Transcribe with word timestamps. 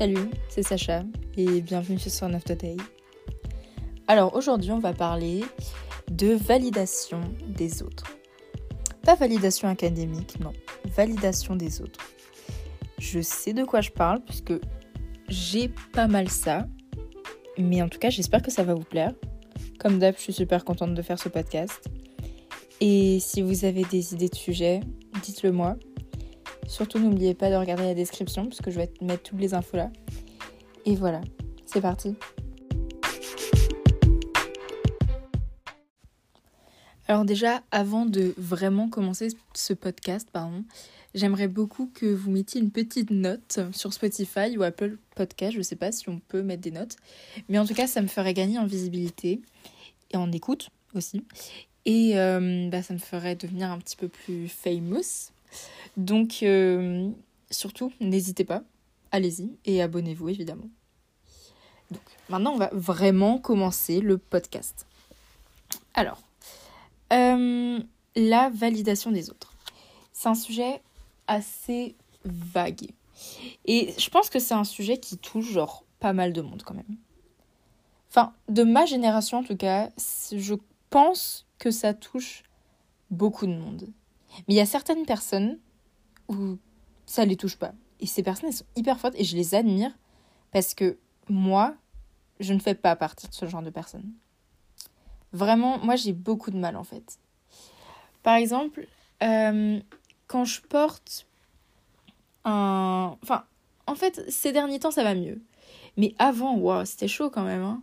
Salut, 0.00 0.30
c'est 0.48 0.62
Sacha 0.62 1.04
et 1.36 1.60
bienvenue 1.60 1.98
sur 1.98 2.10
Son 2.10 2.32
of 2.32 2.42
the 2.44 2.52
Day. 2.52 2.78
Alors 4.08 4.34
aujourd'hui, 4.34 4.70
on 4.70 4.78
va 4.78 4.94
parler 4.94 5.44
de 6.10 6.28
validation 6.28 7.20
des 7.46 7.82
autres. 7.82 8.06
Pas 9.02 9.14
validation 9.14 9.68
académique, 9.68 10.40
non, 10.40 10.54
validation 10.96 11.54
des 11.54 11.82
autres. 11.82 12.00
Je 12.98 13.20
sais 13.20 13.52
de 13.52 13.62
quoi 13.62 13.82
je 13.82 13.90
parle 13.90 14.20
puisque 14.24 14.54
j'ai 15.28 15.70
pas 15.92 16.06
mal 16.06 16.30
ça, 16.30 16.66
mais 17.58 17.82
en 17.82 17.90
tout 17.90 17.98
cas, 17.98 18.08
j'espère 18.08 18.40
que 18.40 18.50
ça 18.50 18.64
va 18.64 18.72
vous 18.72 18.84
plaire. 18.84 19.12
Comme 19.78 19.98
d'hab, 19.98 20.16
je 20.16 20.22
suis 20.22 20.32
super 20.32 20.64
contente 20.64 20.94
de 20.94 21.02
faire 21.02 21.18
ce 21.18 21.28
podcast. 21.28 21.90
Et 22.80 23.20
si 23.20 23.42
vous 23.42 23.66
avez 23.66 23.84
des 23.84 24.14
idées 24.14 24.30
de 24.30 24.34
sujets, 24.34 24.80
dites-le 25.22 25.52
moi. 25.52 25.76
Surtout, 26.70 27.00
n'oubliez 27.00 27.34
pas 27.34 27.50
de 27.50 27.56
regarder 27.56 27.82
la 27.82 27.94
description 27.94 28.46
parce 28.46 28.60
que 28.60 28.70
je 28.70 28.76
vais 28.76 28.92
mettre 29.00 29.24
toutes 29.24 29.40
les 29.40 29.54
infos 29.54 29.76
là. 29.76 29.90
Et 30.86 30.94
voilà, 30.94 31.20
c'est 31.66 31.80
parti. 31.80 32.14
Alors 37.08 37.24
déjà, 37.24 37.64
avant 37.72 38.06
de 38.06 38.34
vraiment 38.38 38.88
commencer 38.88 39.30
ce 39.52 39.72
podcast, 39.72 40.28
pardon, 40.32 40.62
j'aimerais 41.12 41.48
beaucoup 41.48 41.90
que 41.92 42.06
vous 42.06 42.30
mettiez 42.30 42.60
une 42.60 42.70
petite 42.70 43.10
note 43.10 43.58
sur 43.72 43.92
Spotify 43.92 44.56
ou 44.56 44.62
Apple 44.62 44.96
Podcast. 45.16 45.54
Je 45.54 45.58
ne 45.58 45.64
sais 45.64 45.74
pas 45.74 45.90
si 45.90 46.08
on 46.08 46.20
peut 46.20 46.44
mettre 46.44 46.62
des 46.62 46.70
notes, 46.70 46.94
mais 47.48 47.58
en 47.58 47.66
tout 47.66 47.74
cas, 47.74 47.88
ça 47.88 48.00
me 48.00 48.06
ferait 48.06 48.32
gagner 48.32 48.60
en 48.60 48.66
visibilité 48.66 49.42
et 50.12 50.16
en 50.16 50.30
écoute 50.30 50.70
aussi. 50.94 51.24
Et 51.84 52.16
euh, 52.16 52.68
bah, 52.70 52.84
ça 52.84 52.94
me 52.94 53.00
ferait 53.00 53.34
devenir 53.34 53.72
un 53.72 53.78
petit 53.78 53.96
peu 53.96 54.06
plus 54.06 54.46
famous 54.46 55.32
donc, 55.96 56.42
euh, 56.42 57.10
surtout, 57.50 57.92
n'hésitez 58.00 58.44
pas, 58.44 58.62
allez-y 59.10 59.50
et 59.64 59.82
abonnez-vous 59.82 60.28
évidemment. 60.28 60.68
Donc, 61.90 62.02
maintenant, 62.28 62.52
on 62.52 62.58
va 62.58 62.70
vraiment 62.72 63.38
commencer 63.38 64.00
le 64.00 64.18
podcast. 64.18 64.86
Alors, 65.94 66.22
euh, 67.12 67.80
la 68.14 68.50
validation 68.50 69.10
des 69.10 69.30
autres. 69.30 69.54
C'est 70.12 70.28
un 70.28 70.34
sujet 70.34 70.80
assez 71.26 71.96
vague. 72.24 72.90
Et 73.66 73.94
je 73.98 74.08
pense 74.10 74.30
que 74.30 74.38
c'est 74.38 74.54
un 74.54 74.64
sujet 74.64 74.98
qui 74.98 75.18
touche 75.18 75.50
genre 75.50 75.84
pas 75.98 76.12
mal 76.12 76.32
de 76.32 76.40
monde 76.40 76.62
quand 76.64 76.74
même. 76.74 76.96
Enfin, 78.08 78.32
de 78.48 78.62
ma 78.62 78.86
génération 78.86 79.38
en 79.38 79.44
tout 79.44 79.56
cas, 79.56 79.90
je 80.32 80.54
pense 80.90 81.46
que 81.58 81.70
ça 81.70 81.94
touche 81.94 82.42
beaucoup 83.10 83.46
de 83.46 83.52
monde. 83.52 83.88
Mais 84.48 84.54
il 84.54 84.56
y 84.56 84.60
a 84.60 84.66
certaines 84.66 85.06
personnes 85.06 85.58
où 86.28 86.58
ça 87.06 87.24
les 87.24 87.36
touche 87.36 87.56
pas. 87.56 87.72
Et 88.00 88.06
ces 88.06 88.22
personnes, 88.22 88.48
elles 88.48 88.56
sont 88.56 88.64
hyper 88.76 88.98
fortes 88.98 89.14
et 89.16 89.24
je 89.24 89.36
les 89.36 89.54
admire 89.54 89.92
parce 90.52 90.74
que 90.74 90.98
moi, 91.28 91.74
je 92.38 92.54
ne 92.54 92.58
fais 92.58 92.74
pas 92.74 92.96
partie 92.96 93.28
de 93.28 93.34
ce 93.34 93.46
genre 93.46 93.62
de 93.62 93.70
personnes. 93.70 94.12
Vraiment, 95.32 95.78
moi, 95.78 95.96
j'ai 95.96 96.12
beaucoup 96.12 96.50
de 96.50 96.56
mal 96.56 96.76
en 96.76 96.84
fait. 96.84 97.18
Par 98.22 98.34
exemple, 98.34 98.86
euh, 99.22 99.80
quand 100.26 100.44
je 100.44 100.60
porte 100.62 101.26
un. 102.44 103.16
Enfin, 103.22 103.44
en 103.86 103.94
fait, 103.94 104.24
ces 104.30 104.52
derniers 104.52 104.78
temps, 104.78 104.90
ça 104.90 105.04
va 105.04 105.14
mieux. 105.14 105.40
Mais 105.96 106.14
avant, 106.18 106.56
waouh, 106.56 106.84
c'était 106.84 107.08
chaud 107.08 107.30
quand 107.30 107.44
même. 107.44 107.62
Hein. 107.62 107.82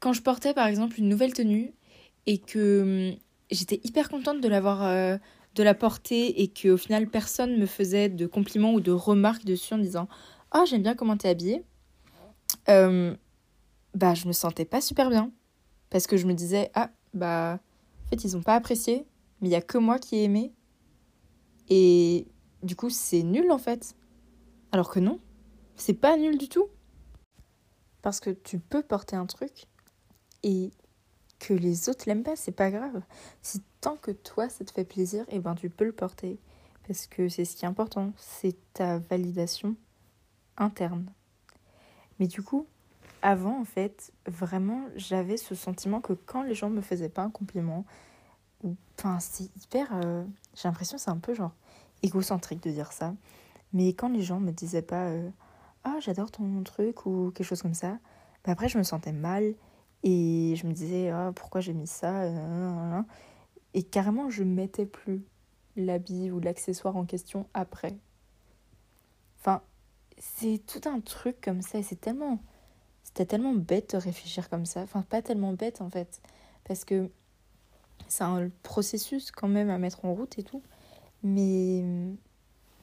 Quand 0.00 0.12
je 0.12 0.22
portais 0.22 0.54
par 0.54 0.66
exemple 0.66 0.98
une 0.98 1.08
nouvelle 1.08 1.32
tenue 1.32 1.72
et 2.26 2.38
que 2.38 3.12
hum, 3.12 3.18
j'étais 3.50 3.80
hyper 3.84 4.08
contente 4.08 4.40
de 4.40 4.48
l'avoir 4.48 4.82
euh, 4.82 5.16
de 5.58 5.64
la 5.64 5.74
porter 5.74 6.40
et 6.40 6.48
qu'au 6.48 6.76
final 6.76 7.08
personne 7.08 7.58
me 7.58 7.66
faisait 7.66 8.08
de 8.08 8.26
compliments 8.26 8.72
ou 8.72 8.80
de 8.80 8.92
remarques 8.92 9.44
dessus 9.44 9.74
en 9.74 9.78
disant 9.78 10.08
Ah, 10.52 10.64
j'aime 10.64 10.82
bien 10.82 10.94
comment 10.94 11.16
t'es 11.16 11.28
habillée, 11.28 11.64
euh, 12.68 13.14
bah 13.94 14.14
je 14.14 14.28
me 14.28 14.32
sentais 14.32 14.64
pas 14.64 14.80
super 14.80 15.10
bien. 15.10 15.32
Parce 15.90 16.06
que 16.06 16.16
je 16.16 16.26
me 16.26 16.34
disais 16.34 16.70
Ah, 16.74 16.90
bah 17.12 17.58
en 18.04 18.08
fait 18.08 18.24
ils 18.24 18.36
ont 18.36 18.42
pas 18.42 18.54
apprécié, 18.54 19.04
mais 19.40 19.48
il 19.48 19.50
y 19.50 19.56
a 19.56 19.60
que 19.60 19.78
moi 19.78 19.98
qui 19.98 20.16
ai 20.16 20.24
aimé. 20.24 20.52
Et 21.68 22.28
du 22.62 22.76
coup 22.76 22.88
c'est 22.88 23.24
nul 23.24 23.50
en 23.50 23.58
fait. 23.58 23.96
Alors 24.70 24.90
que 24.90 25.00
non, 25.00 25.18
c'est 25.74 25.94
pas 25.94 26.16
nul 26.16 26.38
du 26.38 26.48
tout. 26.48 26.68
Parce 28.00 28.20
que 28.20 28.30
tu 28.30 28.60
peux 28.60 28.82
porter 28.82 29.16
un 29.16 29.26
truc 29.26 29.66
et 30.44 30.70
que 31.40 31.52
les 31.52 31.88
autres 31.88 32.04
l'aiment 32.06 32.22
pas, 32.22 32.36
c'est 32.36 32.52
pas 32.52 32.70
grave. 32.70 33.02
Si 33.42 33.60
tant 33.80 33.96
que 33.96 34.10
toi 34.10 34.48
ça 34.48 34.64
te 34.64 34.72
fait 34.72 34.84
plaisir, 34.84 35.22
et 35.28 35.36
eh 35.36 35.38
ben 35.38 35.54
tu 35.54 35.70
peux 35.70 35.84
le 35.84 35.92
porter. 35.92 36.38
Parce 36.86 37.06
que 37.06 37.28
c'est 37.28 37.44
ce 37.44 37.56
qui 37.56 37.64
est 37.64 37.68
important, 37.68 38.12
c'est 38.16 38.56
ta 38.72 38.98
validation 38.98 39.76
interne. 40.56 41.06
Mais 42.18 42.26
du 42.26 42.42
coup, 42.42 42.66
avant 43.22 43.60
en 43.60 43.64
fait, 43.64 44.12
vraiment, 44.26 44.82
j'avais 44.96 45.36
ce 45.36 45.54
sentiment 45.54 46.00
que 46.00 46.14
quand 46.14 46.42
les 46.42 46.54
gens 46.54 46.70
me 46.70 46.80
faisaient 46.80 47.08
pas 47.08 47.22
un 47.22 47.30
compliment, 47.30 47.84
enfin 48.98 49.20
c'est 49.20 49.44
hyper, 49.56 49.88
euh, 49.92 50.24
j'ai 50.54 50.68
l'impression 50.68 50.98
c'est 50.98 51.10
un 51.10 51.18
peu 51.18 51.34
genre 51.34 51.52
égocentrique 52.02 52.62
de 52.62 52.70
dire 52.70 52.92
ça, 52.92 53.14
mais 53.72 53.88
quand 53.88 54.08
les 54.08 54.22
gens 54.22 54.40
me 54.40 54.50
disaient 54.52 54.82
pas 54.82 55.08
euh, 55.08 55.28
ah 55.84 55.96
j'adore 56.00 56.30
ton 56.30 56.62
truc 56.64 57.06
ou 57.06 57.30
quelque 57.34 57.46
chose 57.46 57.62
comme 57.62 57.74
ça, 57.74 57.98
bah 58.44 58.52
après 58.52 58.68
je 58.68 58.78
me 58.78 58.82
sentais 58.82 59.12
mal 59.12 59.54
et 60.04 60.54
je 60.56 60.66
me 60.66 60.72
disais, 60.72 61.10
ah, 61.10 61.32
pourquoi 61.34 61.60
j'ai 61.60 61.74
mis 61.74 61.86
ça? 61.86 62.22
Et 63.74 63.82
carrément, 63.82 64.30
je 64.30 64.44
mettais 64.44 64.86
plus 64.86 65.22
l'habit 65.76 66.30
ou 66.30 66.40
l'accessoire 66.40 66.96
en 66.96 67.04
question 67.04 67.46
après. 67.54 67.96
Enfin, 69.40 69.62
c'est 70.18 70.60
tout 70.66 70.88
un 70.88 71.00
truc 71.00 71.40
comme 71.40 71.62
ça 71.62 71.78
et 71.78 71.82
c'est 71.82 72.00
tellement. 72.00 72.40
C'était 73.04 73.26
tellement 73.26 73.54
bête 73.54 73.92
de 73.92 73.96
réfléchir 73.96 74.50
comme 74.50 74.66
ça. 74.66 74.82
Enfin, 74.82 75.02
pas 75.02 75.22
tellement 75.22 75.52
bête 75.52 75.80
en 75.80 75.88
fait. 75.88 76.20
Parce 76.64 76.84
que 76.84 77.10
c'est 78.08 78.24
un 78.24 78.50
processus 78.62 79.30
quand 79.30 79.48
même 79.48 79.70
à 79.70 79.78
mettre 79.78 80.04
en 80.04 80.14
route 80.14 80.38
et 80.38 80.42
tout. 80.42 80.62
Mais 81.22 81.84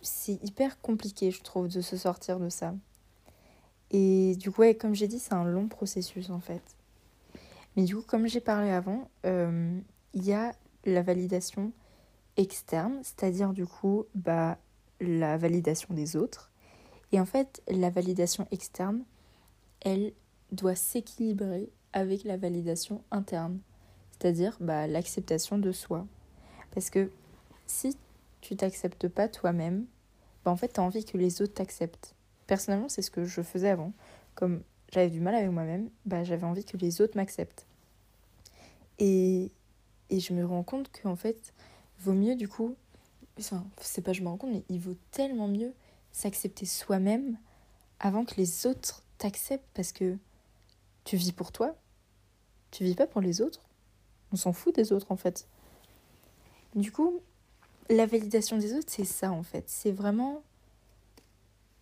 c'est 0.02 0.44
hyper 0.44 0.82
compliqué, 0.82 1.32
je 1.32 1.42
trouve, 1.42 1.68
de 1.68 1.82
se 1.82 1.98
sortir 1.98 2.40
de 2.40 2.50
ça. 2.50 2.74
Et 3.92 4.36
du 4.38 4.52
coup, 4.52 4.62
ouais, 4.62 4.76
comme 4.76 4.96
j'ai 4.96 5.08
dit, 5.08 5.20
c'est 5.20 5.34
un 5.34 5.46
long 5.46 5.68
processus 5.68 6.30
en 6.30 6.40
fait. 6.40 6.64
Mais 7.76 7.84
du 7.84 7.96
coup, 7.96 8.04
comme 8.04 8.28
j'ai 8.28 8.40
parlé 8.40 8.72
avant, 8.72 9.10
euh, 9.26 9.80
il 10.14 10.26
y 10.26 10.34
a 10.34 10.54
la 10.86 11.02
validation 11.02 11.72
externe, 12.38 13.00
c'est-à-dire 13.04 13.54
du 13.54 13.66
coup 13.66 14.06
bah, 14.14 14.58
la 15.00 15.38
validation 15.38 15.94
des 15.94 16.16
autres. 16.16 16.52
Et 17.12 17.20
en 17.20 17.26
fait, 17.26 17.62
la 17.68 17.90
validation 17.90 18.48
externe, 18.52 19.04
elle 19.82 20.14
doit 20.52 20.76
s'équilibrer 20.76 21.70
avec 21.94 22.24
la 22.24 22.38
validation 22.38 23.04
interne, 23.12 23.60
c'est-à-dire 24.12 24.58
bah, 24.60 24.88
l'acceptation 24.88 25.58
de 25.58 25.72
soi. 25.72 26.06
Parce 26.72 26.90
que 26.90 27.10
si 27.68 27.98
tu 28.42 28.56
t'acceptes 28.56 29.08
pas 29.08 29.28
toi-même, 29.28 29.86
bah, 30.44 30.52
en 30.52 30.56
fait, 30.56 30.74
tu 30.74 30.80
as 30.80 30.84
envie 30.84 31.06
que 31.06 31.18
les 31.18 31.42
autres 31.42 31.54
t'acceptent. 31.54 32.14
Personnellement, 32.48 32.90
c'est 32.90 33.02
ce 33.02 33.12
que 33.12 33.26
je 33.26 33.42
faisais 33.42 33.70
avant. 33.70 33.94
Comme 34.36 34.62
j'avais 34.92 35.10
du 35.10 35.20
mal 35.20 35.36
avec 35.36 35.50
moi-même, 35.50 35.90
bah, 36.06 36.24
j'avais 36.24 36.46
envie 36.46 36.66
que 36.66 36.78
les 36.78 37.02
autres 37.02 37.16
m'acceptent. 37.16 37.66
Et, 39.00 39.52
et 40.10 40.20
je 40.20 40.34
me 40.34 40.46
rends 40.46 40.64
compte 40.64 40.90
qu'en 40.92 41.16
fait, 41.16 41.54
vaut 42.00 42.14
mieux 42.14 42.36
du 42.36 42.48
coup, 42.48 42.76
enfin, 43.40 43.66
c'est 43.80 44.02
pas 44.02 44.14
je 44.14 44.22
me 44.22 44.28
rends 44.28 44.38
compte, 44.38 44.52
mais 44.52 44.64
il 44.70 44.80
vaut 44.80 44.96
tellement 45.12 45.48
mieux 45.48 45.74
s'accepter 46.12 46.66
soi-même 46.66 47.38
avant 48.00 48.26
que 48.26 48.36
les 48.36 48.66
autres 48.66 49.04
t'acceptent 49.18 49.70
parce 49.74 49.92
que 49.92 50.18
tu 51.04 51.18
vis 51.18 51.32
pour 51.32 51.52
toi, 51.52 51.76
tu 52.72 52.84
vis 52.84 52.96
pas 52.96 53.08
pour 53.08 53.22
les 53.22 53.42
autres. 53.42 53.62
On 54.32 54.36
s'en 54.36 54.54
fout 54.54 54.76
des 54.76 54.92
autres 54.92 55.12
en 55.12 55.18
fait. 55.18 55.48
Du 56.76 56.92
coup, 56.92 57.22
la 57.90 58.06
validation 58.06 58.58
des 58.58 58.74
autres, 58.74 58.90
c'est 58.90 59.06
ça 59.06 59.32
en 59.32 59.44
fait. 59.44 59.66
C'est 59.68 59.92
vraiment. 59.92 60.44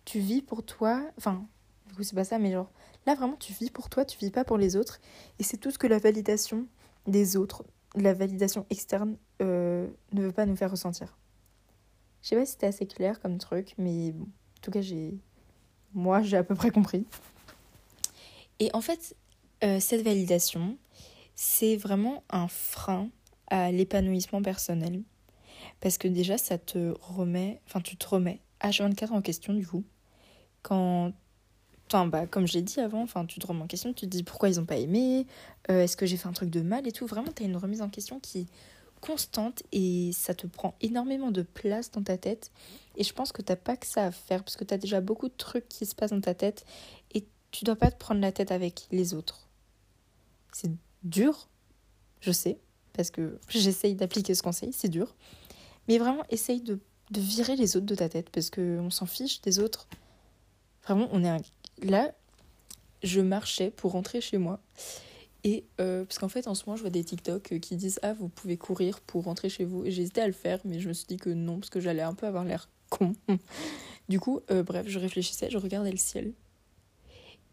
Tu 0.04 0.18
vis 0.18 0.42
pour 0.42 0.62
toi. 0.64 1.02
Enfin, 1.16 1.46
du 1.88 1.94
coup, 1.94 2.02
c'est 2.02 2.14
pas 2.14 2.24
ça, 2.24 2.38
mais 2.38 2.52
genre, 2.52 2.70
Là, 3.06 3.14
vraiment, 3.14 3.36
tu 3.36 3.52
vis 3.52 3.70
pour 3.70 3.90
toi, 3.90 4.04
tu 4.04 4.18
vis 4.18 4.30
pas 4.30 4.44
pour 4.44 4.56
les 4.56 4.76
autres. 4.76 5.00
Et 5.38 5.42
c'est 5.42 5.58
tout 5.58 5.70
ce 5.70 5.78
que 5.78 5.86
la 5.86 5.98
validation 5.98 6.66
des 7.06 7.36
autres, 7.36 7.64
la 7.94 8.14
validation 8.14 8.66
externe, 8.70 9.16
euh, 9.42 9.88
ne 10.12 10.22
veut 10.22 10.32
pas 10.32 10.46
nous 10.46 10.56
faire 10.56 10.70
ressentir. 10.70 11.16
Je 12.22 12.28
sais 12.28 12.36
pas 12.36 12.46
si 12.46 12.52
c'était 12.52 12.66
assez 12.66 12.86
clair 12.86 13.20
comme 13.20 13.38
truc, 13.38 13.74
mais 13.78 14.12
bon, 14.12 14.24
en 14.24 14.60
tout 14.62 14.70
cas, 14.70 14.80
j'ai. 14.80 15.14
Moi, 15.92 16.22
j'ai 16.22 16.36
à 16.36 16.42
peu 16.42 16.54
près 16.54 16.70
compris. 16.70 17.06
Et 18.58 18.70
en 18.72 18.80
fait, 18.80 19.14
euh, 19.62 19.78
cette 19.78 20.02
validation, 20.02 20.76
c'est 21.36 21.76
vraiment 21.76 22.24
un 22.30 22.48
frein 22.48 23.10
à 23.48 23.70
l'épanouissement 23.70 24.42
personnel. 24.42 25.02
Parce 25.80 25.98
que 25.98 26.08
déjà, 26.08 26.38
ça 26.38 26.58
te 26.58 26.94
remet, 27.00 27.60
enfin, 27.66 27.80
tu 27.80 27.96
te 27.96 28.06
remets 28.08 28.40
H24 28.60 29.12
en 29.12 29.22
question, 29.22 29.52
du 29.52 29.66
coup. 29.66 29.84
Quand 30.62 31.12
Enfin, 31.88 32.06
bah, 32.06 32.26
comme 32.26 32.46
j'ai 32.46 32.62
dit 32.62 32.80
avant, 32.80 33.02
enfin, 33.02 33.26
tu 33.26 33.38
te 33.38 33.46
remets 33.46 33.62
en 33.62 33.66
question, 33.66 33.92
tu 33.92 34.06
te 34.06 34.10
dis 34.10 34.22
pourquoi 34.22 34.48
ils 34.48 34.58
n'ont 34.58 34.64
pas 34.64 34.78
aimé, 34.78 35.26
euh, 35.70 35.82
est-ce 35.82 35.96
que 35.96 36.06
j'ai 36.06 36.16
fait 36.16 36.28
un 36.28 36.32
truc 36.32 36.50
de 36.50 36.60
mal 36.60 36.86
et 36.86 36.92
tout. 36.92 37.06
Vraiment, 37.06 37.30
tu 37.34 37.42
as 37.42 37.46
une 37.46 37.56
remise 37.56 37.82
en 37.82 37.88
question 37.88 38.20
qui 38.20 38.46
constante 39.04 39.62
et 39.70 40.12
ça 40.12 40.34
te 40.34 40.46
prend 40.46 40.74
énormément 40.80 41.30
de 41.30 41.42
place 41.42 41.90
dans 41.90 42.02
ta 42.02 42.16
tête. 42.16 42.50
Et 42.96 43.04
je 43.04 43.12
pense 43.12 43.32
que 43.32 43.42
t'as 43.42 43.56
pas 43.56 43.76
que 43.76 43.86
ça 43.86 44.06
à 44.06 44.10
faire 44.10 44.42
parce 44.42 44.56
que 44.56 44.64
tu 44.64 44.72
as 44.72 44.78
déjà 44.78 45.02
beaucoup 45.02 45.28
de 45.28 45.34
trucs 45.36 45.68
qui 45.68 45.84
se 45.84 45.94
passent 45.94 46.12
dans 46.12 46.22
ta 46.22 46.34
tête 46.34 46.64
et 47.12 47.26
tu 47.50 47.64
dois 47.64 47.76
pas 47.76 47.90
te 47.90 47.98
prendre 47.98 48.22
la 48.22 48.32
tête 48.32 48.50
avec 48.50 48.86
les 48.90 49.12
autres. 49.12 49.48
C'est 50.52 50.70
dur, 51.02 51.48
je 52.20 52.32
sais, 52.32 52.58
parce 52.94 53.10
que 53.10 53.38
j'essaye 53.48 53.94
d'appliquer 53.94 54.34
ce 54.34 54.42
conseil, 54.42 54.72
c'est 54.72 54.88
dur. 54.88 55.14
Mais 55.86 55.98
vraiment, 55.98 56.24
essaye 56.30 56.62
de, 56.62 56.80
de, 57.10 57.20
virer 57.20 57.56
les 57.56 57.76
autres 57.76 57.86
de 57.86 57.94
ta 57.94 58.08
tête 58.08 58.30
parce 58.30 58.48
qu'on 58.48 58.90
s'en 58.90 59.06
fiche 59.06 59.42
des 59.42 59.58
autres. 59.58 59.86
Vraiment, 60.84 61.08
on 61.12 61.22
est 61.22 61.28
un... 61.28 61.40
là. 61.82 62.12
Je 63.02 63.20
marchais 63.20 63.70
pour 63.70 63.92
rentrer 63.92 64.22
chez 64.22 64.38
moi 64.38 64.60
et 65.44 65.66
euh, 65.78 66.06
parce 66.06 66.18
qu'en 66.18 66.30
fait, 66.30 66.48
en 66.48 66.54
ce 66.54 66.64
moment, 66.64 66.76
je 66.76 66.80
vois 66.80 66.90
des 66.90 67.04
TikTok 67.04 67.52
euh, 67.52 67.58
qui 67.58 67.76
disent 67.76 68.00
Ah, 68.02 68.14
vous 68.14 68.28
pouvez 68.28 68.56
courir 68.56 69.00
pour 69.02 69.24
rentrer 69.24 69.50
chez 69.50 69.64
vous. 69.64 69.84
Et 69.84 69.88
hésité 69.88 70.22
à 70.22 70.26
le 70.26 70.32
faire, 70.32 70.58
mais 70.64 70.80
je 70.80 70.88
me 70.88 70.94
suis 70.94 71.06
dit 71.06 71.18
que 71.18 71.28
non, 71.28 71.60
parce 71.60 71.68
que 71.68 71.80
j'allais 71.80 72.02
un 72.02 72.14
peu 72.14 72.26
avoir 72.26 72.44
l'air 72.44 72.70
con. 72.88 73.12
du 74.08 74.18
coup, 74.18 74.40
euh, 74.50 74.62
bref, 74.62 74.88
je 74.88 74.98
réfléchissais, 74.98 75.50
je 75.50 75.58
regardais 75.58 75.90
le 75.90 75.98
ciel. 75.98 76.32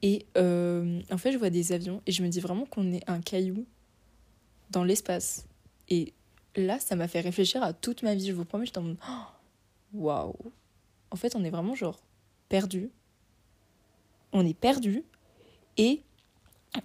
Et 0.02 0.26
en 0.36 1.18
fait, 1.18 1.32
je 1.32 1.38
vois 1.38 1.52
des 1.52 1.74
avions 1.74 2.02
et 2.08 2.12
je 2.12 2.24
me 2.24 2.30
dis 2.30 2.40
vraiment 2.40 2.66
qu'on 2.66 2.92
est 2.92 3.08
un 3.08 3.22
caillou 3.22 3.68
dans 4.72 4.84
l'espace. 4.84 5.46
Et 5.90 6.14
là, 6.56 6.80
ça 6.80 6.96
m'a 6.96 7.08
fait 7.08 7.20
réfléchir 7.20 7.62
à 7.62 7.72
toute 7.74 8.02
ma 8.02 8.16
vie. 8.16 8.26
Je 8.26 8.34
vous 8.34 8.46
promets, 8.46 8.66
j'étais 8.66 8.80
en 8.80 8.84
mode 8.84 8.98
Waouh 9.94 10.34
En 11.12 11.16
fait, 11.18 11.36
on 11.36 11.44
est 11.44 11.52
vraiment 11.52 11.76
genre 11.76 12.00
perdu. 12.50 12.90
On 14.34 14.46
est 14.46 14.58
perdu. 14.58 15.04
Et 15.78 16.04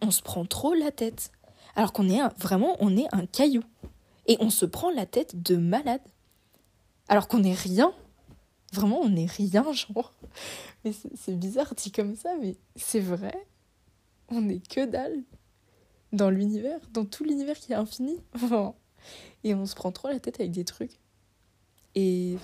on 0.01 0.11
se 0.11 0.23
prend 0.23 0.45
trop 0.45 0.75
la 0.75 0.91
tête. 0.91 1.31
Alors 1.75 1.93
qu'on 1.93 2.09
est 2.09 2.21
vraiment, 2.39 2.77
on 2.81 2.97
est 2.97 3.07
un 3.13 3.27
caillou. 3.27 3.63
Et 4.27 4.37
on 4.41 4.51
se 4.51 4.67
prend 4.67 4.91
la 4.91 5.07
tête 5.07 5.43
de 5.43 5.57
malade. 5.57 6.03
Alors 7.09 7.29
qu'on 7.29 7.45
est 7.45 7.55
rien. 7.55 7.93
Vraiment, 8.73 9.01
on 9.01 9.15
est 9.15 9.31
rien, 9.31 9.73
genre. 9.73 10.15
Mais 10.85 10.93
c'est 10.93 11.39
bizarre 11.39 11.75
dit 11.75 11.93
comme 11.93 12.17
ça, 12.17 12.35
mais 12.41 12.57
c'est 12.75 13.01
vrai. 13.01 13.47
On 14.29 14.49
est 14.49 14.67
que 14.67 14.85
dalle. 14.85 15.23
Dans 16.13 16.31
l'univers, 16.31 16.81
dans 16.93 17.05
tout 17.05 17.25
l'univers 17.25 17.59
qui 17.59 17.73
est 17.73 17.77
infini. 17.77 18.19
Et 19.45 19.55
on 19.55 19.67
se 19.67 19.75
prend 19.75 19.93
trop 19.93 20.09
la 20.09 20.19
tête 20.19 20.41
avec 20.41 20.53
des 20.53 20.65
trucs. 20.65 20.99
Et. 21.95 22.37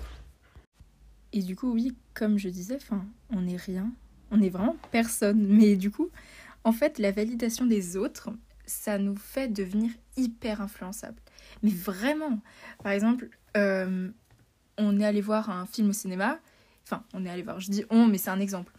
Et 1.32 1.42
du 1.42 1.56
coup, 1.56 1.72
oui, 1.72 1.96
comme 2.12 2.36
je 2.38 2.50
disais, 2.50 2.76
enfin, 2.76 3.06
on 3.30 3.46
est 3.48 3.56
rien. 3.56 3.90
On 4.32 4.42
est 4.42 4.48
vraiment 4.48 4.76
personne. 4.90 5.46
Mais 5.46 5.76
du 5.76 5.90
coup, 5.90 6.10
en 6.64 6.72
fait, 6.72 6.98
la 6.98 7.12
validation 7.12 7.66
des 7.66 7.96
autres, 7.96 8.30
ça 8.66 8.98
nous 8.98 9.16
fait 9.16 9.48
devenir 9.48 9.90
hyper 10.16 10.60
influençable. 10.60 11.20
Mais 11.62 11.70
vraiment, 11.70 12.40
par 12.82 12.92
exemple, 12.92 13.28
euh, 13.56 14.08
on 14.78 14.98
est 14.98 15.04
allé 15.04 15.20
voir 15.20 15.50
un 15.50 15.66
film 15.66 15.90
au 15.90 15.92
cinéma. 15.92 16.38
Enfin, 16.84 17.04
on 17.12 17.24
est 17.24 17.30
allé 17.30 17.42
voir, 17.42 17.60
je 17.60 17.70
dis 17.70 17.84
on, 17.90 18.06
mais 18.06 18.18
c'est 18.18 18.30
un 18.30 18.40
exemple. 18.40 18.72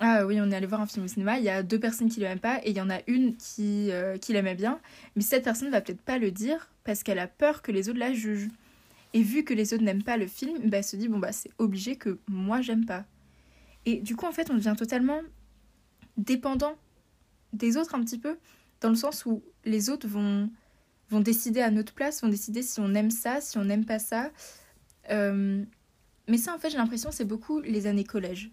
Ah 0.00 0.26
oui, 0.26 0.38
on 0.40 0.50
est 0.50 0.54
allé 0.56 0.66
voir 0.66 0.80
un 0.80 0.86
film 0.86 1.06
au 1.06 1.08
cinéma, 1.08 1.38
il 1.38 1.44
y 1.44 1.48
a 1.48 1.62
deux 1.62 1.80
personnes 1.80 2.10
qui 2.10 2.20
l'aiment 2.20 2.38
pas 2.38 2.60
et 2.62 2.70
il 2.70 2.76
y 2.76 2.82
en 2.82 2.90
a 2.90 2.98
une 3.06 3.34
qui, 3.36 3.90
euh, 3.90 4.18
qui 4.18 4.34
l'aimait 4.34 4.54
bien, 4.54 4.78
mais 5.14 5.22
cette 5.22 5.44
personne 5.44 5.70
va 5.70 5.80
peut-être 5.80 6.02
pas 6.02 6.18
le 6.18 6.30
dire 6.30 6.68
parce 6.84 7.02
qu'elle 7.02 7.18
a 7.18 7.26
peur 7.26 7.62
que 7.62 7.72
les 7.72 7.88
autres 7.88 7.98
la 7.98 8.12
jugent. 8.12 8.50
Et 9.14 9.22
vu 9.22 9.42
que 9.42 9.54
les 9.54 9.72
autres 9.72 9.82
n'aiment 9.82 10.02
pas 10.02 10.18
le 10.18 10.26
film, 10.26 10.58
bah, 10.68 10.78
elle 10.78 10.84
se 10.84 10.96
dit 10.96 11.08
bon 11.08 11.18
bah 11.18 11.32
c'est 11.32 11.50
obligé 11.56 11.96
que 11.96 12.18
moi 12.28 12.60
j'aime 12.60 12.84
pas. 12.84 13.04
Et 13.86 14.00
du 14.00 14.14
coup 14.16 14.26
en 14.26 14.32
fait 14.32 14.50
on 14.50 14.54
devient 14.54 14.74
totalement 14.76 15.20
dépendant 16.18 16.76
des 17.52 17.76
autres 17.76 17.94
un 17.94 18.02
petit 18.02 18.18
peu, 18.18 18.38
dans 18.80 18.90
le 18.90 18.94
sens 18.94 19.26
où 19.26 19.42
les 19.64 19.90
autres 19.90 20.06
vont, 20.06 20.50
vont 21.10 21.20
décider 21.20 21.60
à 21.60 21.70
notre 21.70 21.94
place, 21.94 22.22
vont 22.22 22.28
décider 22.28 22.62
si 22.62 22.80
on 22.80 22.94
aime 22.94 23.10
ça, 23.10 23.40
si 23.40 23.58
on 23.58 23.64
n'aime 23.64 23.84
pas 23.84 23.98
ça. 23.98 24.30
Euh, 25.10 25.64
mais 26.28 26.38
ça, 26.38 26.54
en 26.54 26.58
fait, 26.58 26.70
j'ai 26.70 26.78
l'impression, 26.78 27.10
c'est 27.10 27.24
beaucoup 27.24 27.60
les 27.60 27.86
années 27.86 28.04
collège. 28.04 28.50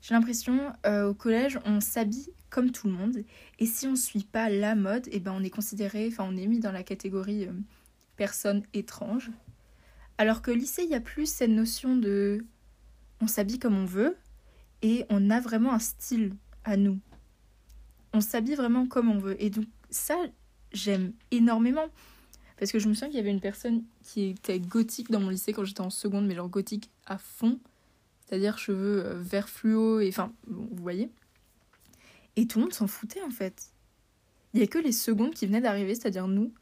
J'ai 0.00 0.14
l'impression, 0.14 0.72
euh, 0.86 1.08
au 1.08 1.14
collège, 1.14 1.58
on 1.64 1.80
s'habille 1.80 2.32
comme 2.50 2.70
tout 2.70 2.86
le 2.86 2.92
monde. 2.92 3.18
Et 3.58 3.66
si 3.66 3.86
on 3.86 3.92
ne 3.92 3.96
suit 3.96 4.24
pas 4.24 4.48
la 4.48 4.74
mode, 4.74 5.08
eh 5.10 5.18
ben, 5.18 5.32
on 5.36 5.42
est 5.42 5.50
considéré, 5.50 6.08
enfin, 6.10 6.24
on 6.28 6.36
est 6.36 6.46
mis 6.46 6.60
dans 6.60 6.72
la 6.72 6.84
catégorie 6.84 7.46
euh, 7.46 7.52
personne 8.16 8.62
étrange. 8.74 9.30
Alors 10.16 10.40
que 10.40 10.50
lycée, 10.50 10.84
il 10.84 10.90
y 10.90 10.94
a 10.94 11.00
plus 11.00 11.26
cette 11.26 11.50
notion 11.50 11.96
de. 11.96 12.44
On 13.20 13.26
s'habille 13.26 13.58
comme 13.58 13.76
on 13.76 13.84
veut 13.84 14.16
et 14.82 15.04
on 15.10 15.30
a 15.30 15.40
vraiment 15.40 15.72
un 15.72 15.78
style 15.78 16.34
à 16.64 16.76
nous 16.76 16.98
on 18.12 18.20
s'habille 18.20 18.54
vraiment 18.54 18.86
comme 18.86 19.10
on 19.10 19.18
veut. 19.18 19.42
Et 19.42 19.50
donc 19.50 19.66
ça, 19.90 20.16
j'aime 20.72 21.12
énormément. 21.30 21.86
Parce 22.58 22.72
que 22.72 22.78
je 22.78 22.88
me 22.88 22.94
souviens 22.94 23.08
qu'il 23.08 23.18
y 23.18 23.20
avait 23.20 23.30
une 23.30 23.40
personne 23.40 23.84
qui 24.02 24.24
était 24.24 24.58
gothique 24.58 25.10
dans 25.10 25.20
mon 25.20 25.28
lycée 25.28 25.52
quand 25.52 25.64
j'étais 25.64 25.80
en 25.80 25.90
seconde, 25.90 26.26
mais 26.26 26.34
genre 26.34 26.48
gothique 26.48 26.90
à 27.06 27.18
fond. 27.18 27.60
C'est-à-dire 28.26 28.58
cheveux 28.58 29.06
euh, 29.06 29.20
vert 29.20 29.48
fluo, 29.48 30.00
et 30.00 30.08
enfin, 30.08 30.32
vous 30.46 30.68
voyez. 30.72 31.10
Et 32.36 32.46
tout 32.46 32.58
le 32.58 32.64
monde 32.64 32.74
s'en 32.74 32.88
foutait 32.88 33.22
en 33.22 33.30
fait. 33.30 33.72
Il 34.54 34.60
y 34.60 34.62
a 34.62 34.66
que 34.66 34.78
les 34.78 34.92
secondes 34.92 35.34
qui 35.34 35.46
venaient 35.46 35.60
d'arriver, 35.60 35.94
c'est-à-dire 35.94 36.26
nous, 36.26 36.52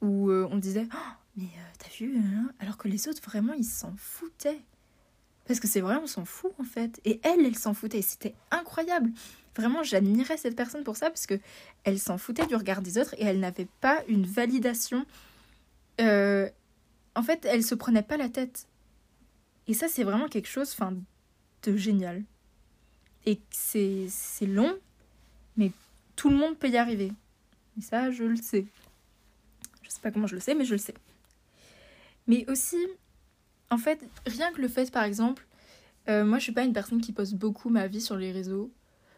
où 0.00 0.30
euh, 0.30 0.48
on 0.50 0.58
disait 0.58 0.88
oh, 0.92 1.12
Mais 1.36 1.44
euh, 1.44 1.72
t'as 1.78 1.90
vu 1.96 2.16
hein? 2.18 2.50
Alors 2.58 2.76
que 2.76 2.88
les 2.88 3.08
autres, 3.08 3.22
vraiment, 3.22 3.52
ils 3.52 3.64
s'en 3.64 3.94
foutaient. 3.96 4.62
Parce 5.46 5.60
que 5.60 5.68
c'est 5.68 5.80
vrai, 5.80 5.96
on 6.02 6.06
s'en 6.06 6.24
fout 6.24 6.52
en 6.58 6.64
fait. 6.64 7.00
Et 7.04 7.20
elle, 7.22 7.44
elle 7.44 7.56
s'en 7.56 7.74
foutait. 7.74 8.02
C'était 8.02 8.34
incroyable. 8.50 9.10
Vraiment, 9.56 9.82
j'admirais 9.82 10.36
cette 10.36 10.56
personne 10.56 10.84
pour 10.84 10.96
ça 10.96 11.08
parce 11.08 11.26
que 11.26 11.38
elle 11.84 11.98
s'en 11.98 12.18
foutait 12.18 12.46
du 12.46 12.54
regard 12.54 12.82
des 12.82 12.98
autres 12.98 13.14
et 13.18 13.24
elle 13.24 13.40
n'avait 13.40 13.68
pas 13.80 14.02
une 14.08 14.26
validation. 14.26 15.06
Euh, 16.00 16.48
en 17.14 17.22
fait, 17.22 17.46
elle 17.46 17.62
se 17.62 17.74
prenait 17.74 18.02
pas 18.02 18.16
la 18.16 18.28
tête. 18.28 18.66
Et 19.66 19.74
ça, 19.74 19.88
c'est 19.88 20.04
vraiment 20.04 20.28
quelque 20.28 20.48
chose 20.48 20.70
enfin, 20.72 20.94
de 21.62 21.76
génial. 21.76 22.22
Et 23.24 23.40
c'est 23.50 24.06
long, 24.42 24.78
mais 25.56 25.72
tout 26.14 26.30
le 26.30 26.36
monde 26.36 26.56
peut 26.56 26.68
y 26.68 26.76
arriver. 26.76 27.12
Et 27.78 27.82
ça, 27.82 28.10
je 28.10 28.24
le 28.24 28.36
sais. 28.36 28.66
Je 29.82 29.90
sais 29.90 30.00
pas 30.00 30.10
comment 30.10 30.26
je 30.26 30.34
le 30.34 30.40
sais, 30.40 30.54
mais 30.54 30.64
je 30.64 30.74
le 30.74 30.78
sais. 30.78 30.94
Mais 32.26 32.48
aussi, 32.48 32.78
en 33.70 33.78
fait, 33.78 34.00
rien 34.26 34.52
que 34.52 34.60
le 34.60 34.68
fait, 34.68 34.90
par 34.90 35.04
exemple, 35.04 35.46
euh, 36.08 36.24
moi, 36.24 36.38
je 36.38 36.44
suis 36.44 36.52
pas 36.52 36.64
une 36.64 36.72
personne 36.72 37.00
qui 37.00 37.12
poste 37.12 37.34
beaucoup 37.34 37.68
ma 37.68 37.86
vie 37.86 38.00
sur 38.00 38.16
les 38.16 38.32
réseaux. 38.32 38.72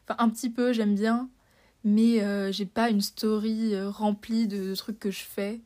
Enfin, 0.04 0.16
un 0.18 0.28
petit 0.30 0.50
peu, 0.50 0.72
j'aime 0.72 0.94
bien. 0.94 1.28
Mais 1.84 2.22
euh, 2.22 2.50
j'ai 2.52 2.66
pas 2.66 2.90
une 2.90 3.00
story 3.00 3.74
euh, 3.74 3.88
remplie 3.88 4.48
de, 4.48 4.74
trucs 4.74 4.98
que 4.98 5.10
je 5.10 5.20
fais. 5.20 5.60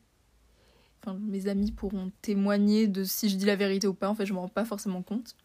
Enfin, 1.01 1.17
mes 1.19 1.47
amis 1.47 1.71
pourront 1.71 2.11
témoigner 2.21 2.87
de 2.87 3.03
si 3.03 3.29
je 3.29 3.35
dis 3.35 3.45
la 3.45 3.55
vérité 3.55 3.87
ou 3.87 3.93
pas. 3.93 4.09
En 4.09 4.15
fait, 4.15 4.25
je 4.25 4.33
me 4.33 4.39
rends 4.39 4.47
pas 4.47 4.65
forcément 4.65 5.01
compte. 5.01 5.35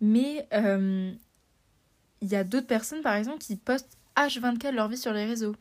Mais 0.00 0.48
euh, 0.54 1.12
il 2.22 2.28
y 2.28 2.36
a 2.36 2.44
d'autres 2.44 2.66
personnes, 2.66 3.02
par 3.02 3.14
exemple, 3.14 3.38
qui 3.38 3.56
postent 3.56 3.98
H24 4.16 4.72
leur 4.72 4.88
vie 4.88 4.96
sur 4.96 5.12
les 5.12 5.26
réseaux. 5.26 5.54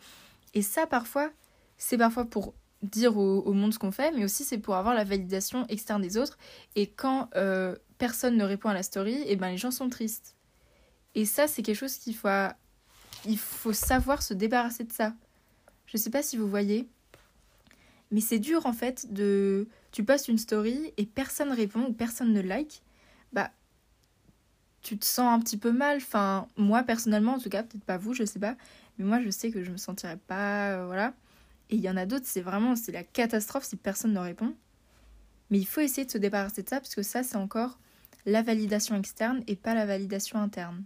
Et 0.53 0.61
ça, 0.61 0.87
parfois, 0.87 1.29
c'est 1.77 1.97
parfois 1.97 2.25
pour 2.25 2.53
dire 2.81 3.17
au, 3.17 3.53
monde 3.53 3.73
ce 3.73 3.79
qu'on 3.79 3.91
fait, 3.91 4.11
mais 4.11 4.23
aussi 4.23 4.43
c'est 4.43 4.57
pour 4.57 4.75
avoir 4.75 4.95
la 4.95 5.03
validation 5.03 5.65
externe 5.67 6.01
des 6.01 6.17
autres. 6.17 6.37
Et 6.75 6.87
quand 6.87 7.29
personne 7.97 8.37
ne 8.37 8.43
répond 8.43 8.69
à 8.69 8.73
la 8.73 8.83
story, 8.83 9.13
et 9.13 9.33
eh 9.33 9.35
ben 9.35 9.49
les 9.49 9.57
gens 9.57 9.71
sont 9.71 9.89
tristes. 9.89 10.35
Et 11.15 11.25
ça, 11.25 11.47
c'est 11.47 11.61
quelque 11.61 11.75
chose 11.75 11.95
qu'il 11.95 12.15
faut, 12.15 12.29
il 13.25 13.37
faut 13.37 13.73
savoir 13.73 14.21
se 14.21 14.33
débarrasser 14.33 14.83
de 14.83 14.91
ça. 14.91 15.13
Je 15.85 15.97
sais 15.97 16.09
pas 16.09 16.21
si 16.21 16.37
vous 16.37 16.47
voyez, 16.47 16.87
mais 18.11 18.21
c'est 18.21 18.39
dur 18.39 18.65
en 18.65 18.73
fait 18.73 19.11
de. 19.13 19.67
Tu 19.91 20.03
postes 20.03 20.27
une 20.27 20.37
story 20.37 20.93
et 20.97 21.05
personne 21.05 21.51
répond 21.51 21.81
ou 21.81 21.93
personne 21.93 22.31
ne 22.31 22.41
like. 22.41 22.83
Bah, 23.33 23.51
tu 24.81 24.97
te 24.97 25.05
sens 25.05 25.33
un 25.33 25.39
petit 25.39 25.57
peu 25.57 25.71
mal. 25.71 25.97
Enfin, 25.97 26.47
moi 26.57 26.83
personnellement, 26.83 27.33
en 27.33 27.39
tout 27.39 27.49
cas, 27.49 27.63
peut-être 27.63 27.83
pas 27.83 27.97
vous, 27.97 28.13
je 28.13 28.23
sais 28.23 28.39
pas. 28.39 28.55
Mais 28.97 29.05
moi, 29.05 29.21
je 29.21 29.29
sais 29.29 29.51
que 29.51 29.63
je 29.63 29.71
me 29.71 29.77
sentirais 29.77 30.17
pas. 30.27 30.73
Euh, 30.73 30.85
voilà. 30.85 31.13
Et 31.69 31.75
il 31.75 31.81
y 31.81 31.89
en 31.89 31.97
a 31.97 32.05
d'autres, 32.05 32.25
c'est 32.25 32.41
vraiment 32.41 32.75
c'est 32.75 32.91
la 32.91 33.03
catastrophe 33.03 33.65
si 33.65 33.75
personne 33.75 34.13
ne 34.13 34.19
répond. 34.19 34.55
Mais 35.49 35.59
il 35.59 35.65
faut 35.65 35.81
essayer 35.81 36.05
de 36.05 36.11
se 36.11 36.17
débarrasser 36.17 36.63
de 36.63 36.69
ça 36.69 36.79
parce 36.79 36.95
que 36.95 37.03
ça, 37.03 37.23
c'est 37.23 37.35
encore 37.35 37.79
la 38.25 38.41
validation 38.41 38.95
externe 38.95 39.43
et 39.47 39.55
pas 39.55 39.73
la 39.73 39.85
validation 39.85 40.39
interne 40.39 40.83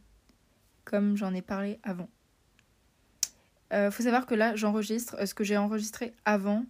comme 0.86 1.16
j'en 1.16 1.34
ai 1.34 1.42
parlé 1.42 1.80
avant. 1.84 2.10
Euh, 3.74 3.90
faut 3.90 4.04
savoir 4.04 4.26
que 4.26 4.36
là, 4.36 4.56
j'enregistre. 4.56 5.16
Euh, 5.20 5.26
ce 5.26 5.34
que 5.34 5.44
j'ai 5.44 5.58
enregistré 5.58 6.14
avant, 6.26 6.66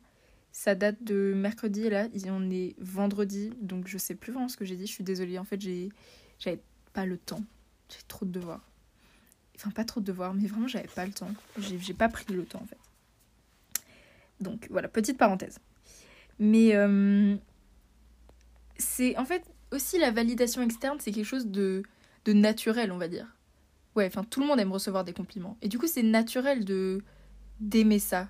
ça 0.51 0.75
date 0.75 1.03
de 1.03 1.34
mercredi. 1.36 1.82
Et 1.82 1.89
là, 1.89 2.08
on 2.27 2.50
est 2.50 2.75
vendredi. 2.79 3.51
Donc, 3.62 3.88
je 3.88 3.98
sais 3.98 4.15
plus 4.15 4.32
vraiment 4.32 4.48
ce 4.48 4.58
que 4.58 4.65
j'ai 4.65 4.75
dit. 4.75 4.88
Je 4.88 4.91
suis 4.91 5.03
désolée. 5.03 5.38
En 5.38 5.43
fait, 5.43 5.60
j'avais 6.39 6.62
pas 6.93 7.05
le 7.05 7.17
temps. 7.17 7.43
J'ai 7.89 8.03
trop 8.08 8.25
de 8.25 8.32
devoirs. 8.32 8.62
Enfin, 9.55 9.72
pas 9.72 9.84
trop 9.84 10.00
de 10.00 10.05
devoirs, 10.05 10.34
mais 10.34 10.48
vraiment, 10.48 10.67
j'avais 10.67 10.88
pas 10.88 11.05
le 11.05 11.12
temps. 11.12 11.32
J'ai 11.58 11.93
pas 11.93 12.10
pris 12.10 12.25
le 12.34 12.46
temps, 12.46 12.62
en 12.62 12.65
fait. 12.65 12.77
Donc, 14.44 14.68
voilà, 14.70 14.88
petite 14.88 15.18
parenthèse. 15.18 15.60
Mais 16.40 16.76
euh, 16.76 17.36
c'est 18.78 19.18
en 19.18 19.26
fait 19.26 19.44
aussi 19.72 19.98
la 19.98 20.12
validation 20.12 20.62
externe, 20.62 20.98
c'est 21.00 21.12
quelque 21.12 21.26
chose 21.26 21.48
de, 21.48 21.84
de 22.26 22.34
naturel, 22.34 22.92
on 22.92 22.98
va 22.98 23.08
dire. 23.08 23.36
Ouais, 23.96 24.08
enfin, 24.08 24.24
tout 24.24 24.42
le 24.42 24.48
monde 24.48 24.60
aime 24.60 24.72
recevoir 24.72 25.04
des 25.04 25.14
compliments. 25.14 25.58
Et 25.62 25.68
du 25.68 25.78
coup, 25.78 25.88
c'est 25.88 26.04
naturel 26.04 26.66
de 26.66 27.02
d'aimer 27.60 28.00
ça. 28.00 28.30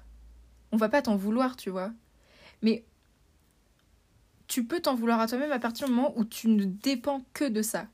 On 0.71 0.77
va 0.77 0.89
pas 0.89 1.01
t'en 1.01 1.15
vouloir, 1.15 1.55
tu 1.55 1.69
vois. 1.69 1.91
Mais 2.61 2.83
tu 4.47 4.65
peux 4.65 4.81
t'en 4.81 4.95
vouloir 4.95 5.19
à 5.19 5.27
toi-même 5.27 5.51
à 5.51 5.59
partir 5.59 5.87
du 5.87 5.93
moment 5.93 6.13
où 6.17 6.25
tu 6.25 6.49
ne 6.49 6.65
dépends 6.65 7.25
que 7.33 7.45
de 7.45 7.61
ça. 7.61 7.87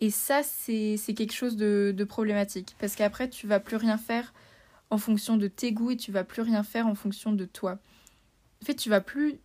Et 0.00 0.10
ça, 0.10 0.42
c'est 0.42 0.96
quelque 1.16 1.32
chose 1.32 1.56
de, 1.56 1.92
de 1.96 2.04
problématique. 2.04 2.76
Parce 2.78 2.94
qu'après, 2.94 3.28
tu 3.28 3.46
vas 3.46 3.58
plus 3.58 3.76
rien 3.76 3.98
faire 3.98 4.32
en 4.90 4.98
fonction 4.98 5.36
de 5.36 5.48
tes 5.48 5.72
goûts 5.72 5.90
et 5.90 5.96
tu 5.96 6.12
vas 6.12 6.24
plus 6.24 6.42
rien 6.42 6.62
faire 6.62 6.86
en 6.86 6.94
fonction 6.94 7.32
de 7.32 7.44
toi. 7.44 7.78
En 8.62 8.66
fait, 8.66 8.74
tu 8.74 8.88
vas 8.88 9.00
plus 9.00 9.40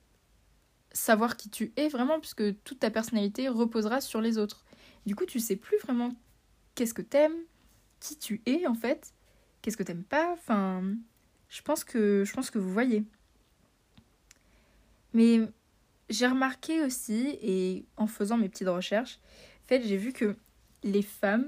savoir 0.91 1.37
qui 1.37 1.49
tu 1.49 1.73
es 1.75 1.89
vraiment, 1.89 2.19
puisque 2.19 2.63
toute 2.63 2.79
ta 2.79 2.91
personnalité 2.91 3.49
reposera 3.49 3.99
sur 4.01 4.21
les 4.21 4.37
autres. 4.37 4.63
Du 5.05 5.15
coup, 5.15 5.25
tu 5.25 5.39
sais 5.39 5.55
plus 5.55 5.77
vraiment 5.79 6.15
qu'est-ce 6.75 6.93
que 6.93 7.01
t'aimes, 7.01 7.35
qui 7.99 8.17
tu 8.17 8.41
es 8.45 8.67
en 8.67 8.75
fait, 8.75 9.13
qu'est-ce 9.61 9.77
que 9.77 9.83
t'aimes 9.83 10.03
pas. 10.03 10.31
Enfin, 10.33 10.83
je 11.49 11.61
pense 11.61 11.83
que 11.83 12.23
je 12.25 12.33
pense 12.33 12.49
que 12.49 12.59
vous 12.59 12.71
voyez. 12.71 13.03
Mais 15.13 15.41
j'ai 16.09 16.27
remarqué 16.27 16.83
aussi, 16.83 17.37
et 17.41 17.85
en 17.97 18.07
faisant 18.07 18.37
mes 18.37 18.49
petites 18.49 18.67
recherches, 18.67 19.19
en 19.63 19.67
fait, 19.67 19.83
j'ai 19.83 19.97
vu 19.97 20.13
que 20.13 20.35
les 20.83 21.01
femmes, 21.01 21.47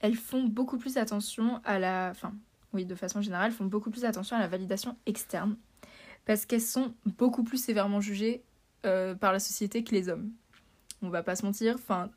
elles 0.00 0.16
font 0.16 0.44
beaucoup 0.44 0.78
plus 0.78 0.96
attention 0.96 1.60
à 1.64 1.78
la. 1.78 2.08
Enfin, 2.10 2.34
oui, 2.72 2.84
de 2.84 2.94
façon 2.94 3.20
générale, 3.20 3.52
font 3.52 3.64
beaucoup 3.64 3.90
plus 3.90 4.04
attention 4.04 4.36
à 4.36 4.40
la 4.40 4.48
validation 4.48 4.96
externe. 5.06 5.56
Parce 6.24 6.44
qu'elles 6.44 6.60
sont 6.60 6.94
beaucoup 7.04 7.42
plus 7.42 7.62
sévèrement 7.62 8.00
jugées 8.00 8.44
euh, 8.84 9.14
par 9.14 9.32
la 9.32 9.40
société 9.40 9.84
que 9.84 9.92
les 9.92 10.08
hommes. 10.08 10.30
On 11.02 11.08
va 11.08 11.22
pas 11.22 11.36
se 11.36 11.44
mentir, 11.44 11.74
enfin, 11.74 12.10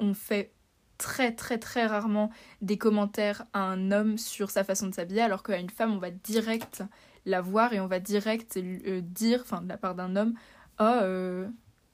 on 0.00 0.14
fait 0.14 0.52
très 0.96 1.32
très 1.32 1.58
très 1.58 1.86
rarement 1.86 2.30
des 2.60 2.76
commentaires 2.76 3.44
à 3.52 3.60
un 3.60 3.92
homme 3.92 4.18
sur 4.18 4.50
sa 4.50 4.64
façon 4.64 4.88
de 4.88 4.94
s'habiller, 4.94 5.22
alors 5.22 5.42
qu'à 5.44 5.58
une 5.58 5.70
femme, 5.70 5.92
on 5.92 5.98
va 5.98 6.10
direct 6.10 6.82
la 7.24 7.40
voir 7.40 7.72
et 7.72 7.80
on 7.80 7.86
va 7.86 8.00
direct 8.00 8.56
euh, 8.56 9.00
dire, 9.02 9.40
enfin 9.42 9.62
de 9.62 9.68
la 9.68 9.76
part 9.76 9.94
d'un 9.94 10.16
homme, 10.16 10.34
oh, 10.80 11.44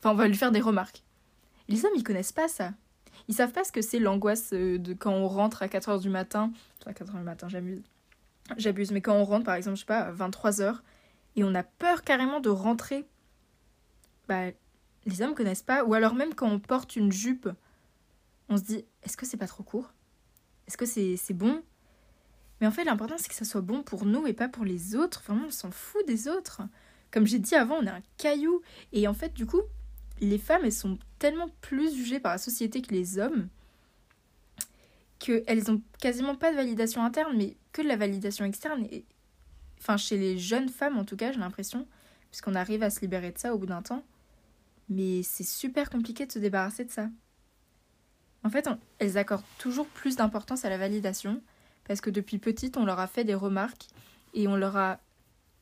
on 0.05 0.15
va 0.15 0.29
lui 0.29 0.37
faire 0.37 0.53
des 0.53 0.61
remarques. 0.61 1.03
Les 1.69 1.85
hommes, 1.85 1.93
ils 1.97 2.05
connaissent 2.05 2.33
pas 2.33 2.49
ça. 2.49 2.73
Ils 3.29 3.35
savent 3.35 3.53
pas 3.53 3.65
ce 3.65 3.73
que 3.73 3.83
c'est 3.83 3.99
l'angoisse 3.99 4.51
de 4.53 4.93
quand 4.93 5.13
on 5.13 5.29
rentre 5.29 5.63
à 5.63 5.67
4h 5.67 6.01
du 6.01 6.11
matin. 6.11 6.53
Enfin, 6.87 6.93
4h 6.93 7.17
du 7.17 7.25
matin, 7.25 7.49
j'abuse. 7.49 7.83
J'abuse, 8.59 8.91
mais 8.91 9.01
quand 9.01 9.15
on 9.15 9.25
rentre, 9.25 9.45
par 9.45 9.55
exemple, 9.55 9.77
je 9.77 9.81
sais 9.81 9.87
pas, 9.87 10.01
à 10.01 10.13
23h, 10.13 10.81
et 11.37 11.45
on 11.45 11.55
a 11.55 11.63
peur 11.63 12.03
carrément 12.03 12.41
de 12.41 12.51
rentrer, 12.51 13.07
bah, 14.29 14.51
les 15.07 15.23
hommes 15.23 15.35
connaissent 15.35 15.63
pas. 15.63 15.85
Ou 15.85 15.95
alors 15.95 16.15
même 16.15 16.35
quand 16.35 16.49
on 16.49 16.61
porte 16.61 16.97
une 16.97 17.11
jupe, 17.11 17.49
on 18.49 18.57
se 18.57 18.63
dit, 18.63 18.85
est-ce 19.03 19.17
que 19.17 19.27
c'est 19.27 19.37
pas 19.37 19.47
trop 19.47 19.63
court? 19.63 19.93
Est-ce 20.67 20.77
que 20.77 20.87
c'est 20.87 21.35
bon? 21.35 21.63
Mais 22.61 22.67
en 22.67 22.71
fait, 22.71 22.85
l'important, 22.85 23.17
c'est 23.19 23.29
que 23.29 23.35
ça 23.35 23.45
soit 23.45 23.63
bon 23.63 23.83
pour 23.83 24.05
nous 24.05 24.27
et 24.27 24.33
pas 24.33 24.49
pour 24.49 24.65
les 24.65 24.95
autres. 24.95 25.23
Vraiment, 25.27 25.47
on 25.47 25.51
s'en 25.51 25.71
fout 25.71 26.07
des 26.07 26.29
autres. 26.29 26.63
Comme 27.11 27.27
j'ai 27.27 27.39
dit 27.39 27.55
avant, 27.55 27.77
on 27.77 27.87
est 27.87 27.91
un 27.91 28.03
caillou. 28.17 28.63
Et 28.93 29.09
en 29.09 29.15
fait, 29.15 29.35
du 29.35 29.47
coup, 29.47 29.63
les 30.21 30.39
femmes, 30.39 30.65
elles 30.65 30.73
sont 30.73 30.99
tellement 31.19 31.49
plus 31.61 31.95
jugées 31.95 32.21
par 32.21 32.33
la 32.33 32.39
société 32.39 32.81
que 32.81 32.93
les 32.93 33.19
hommes 33.19 33.49
qu'elles 35.25 35.71
ont 35.71 35.81
quasiment 36.01 36.37
pas 36.37 36.51
de 36.51 36.57
validation 36.57 37.03
interne, 37.03 37.35
mais 37.35 37.57
que 37.73 37.81
de 37.81 37.89
la 37.89 37.97
validation 37.97 38.45
externe. 38.45 38.87
Et, 38.91 39.07
enfin, 39.81 39.97
chez 39.97 40.19
les 40.19 40.39
jeunes 40.39 40.69
femmes, 40.69 40.99
en 40.99 41.05
tout 41.05 41.17
cas, 41.17 41.33
j'ai 41.33 41.39
l'impression, 41.39 41.87
puisqu'on 42.31 42.55
arrive 42.55 42.83
à 42.83 42.91
se 42.91 43.01
libérer 43.01 43.33
de 43.33 43.39
ça 43.39 43.55
au 43.55 43.59
bout 43.59 43.67
d'un 43.67 43.81
temps. 43.81 44.05
Mais 44.91 45.23
c'est 45.23 45.45
super 45.45 45.89
compliqué 45.89 46.27
de 46.27 46.33
se 46.33 46.39
débarrasser 46.39 46.85
de 46.85 46.91
ça. 46.91 47.09
En 48.43 48.51
fait, 48.51 48.69
elles 48.99 49.17
accordent 49.17 49.45
toujours 49.59 49.87
plus 49.87 50.17
d'importance 50.17 50.67
à 50.67 50.69
la 50.69 50.77
validation, 50.77 51.41
parce 51.85 52.03
que 52.03 52.11
depuis 52.11 52.39
petite, 52.39 52.77
on 52.77 52.85
leur 52.85 53.01
a 53.01 53.07
fait 53.07 53.25
des 53.25 53.35
remarques 53.35 53.87
et 54.35 54.47
on 54.47 54.57
leur 54.57 54.77
a 54.77 55.01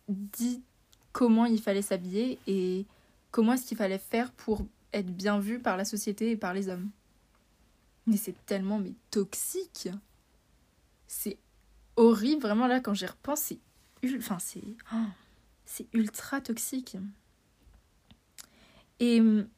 dit 0.09 0.65
comment 1.13 1.47
il 1.47 1.61
fallait 1.61 1.83
s'habiller 1.83 2.41
et 2.49 2.85
comment 3.31 3.53
est-ce 3.53 3.67
qu'il 3.67 3.77
fallait 3.77 3.99
faire 3.99 4.33
pour 4.33 4.67
être 4.93 5.15
bien 5.15 5.39
vu 5.39 5.61
par 5.61 5.77
la 5.77 5.85
société 5.85 6.33
et 6.33 6.37
par 6.37 6.53
les 6.53 6.69
hommes. 6.69 6.91
Mais 8.07 8.17
c'est 8.17 8.35
tellement 8.47 8.79
mais 8.79 8.95
toxique. 9.11 9.89
C'est 11.07 11.39
horrible, 11.97 12.43
vraiment 12.43 12.67
là 12.67 12.81
quand 12.81 12.95
j'y 12.95 13.07
repense, 13.07 13.41
c'est 13.41 13.59
enfin 14.17 14.39
c'est 14.39 14.65
oh, 14.93 15.07
c'est 15.65 15.87
ultra 15.93 16.41
toxique. 16.41 16.97
Et 18.99 19.21
hum, 19.21 19.49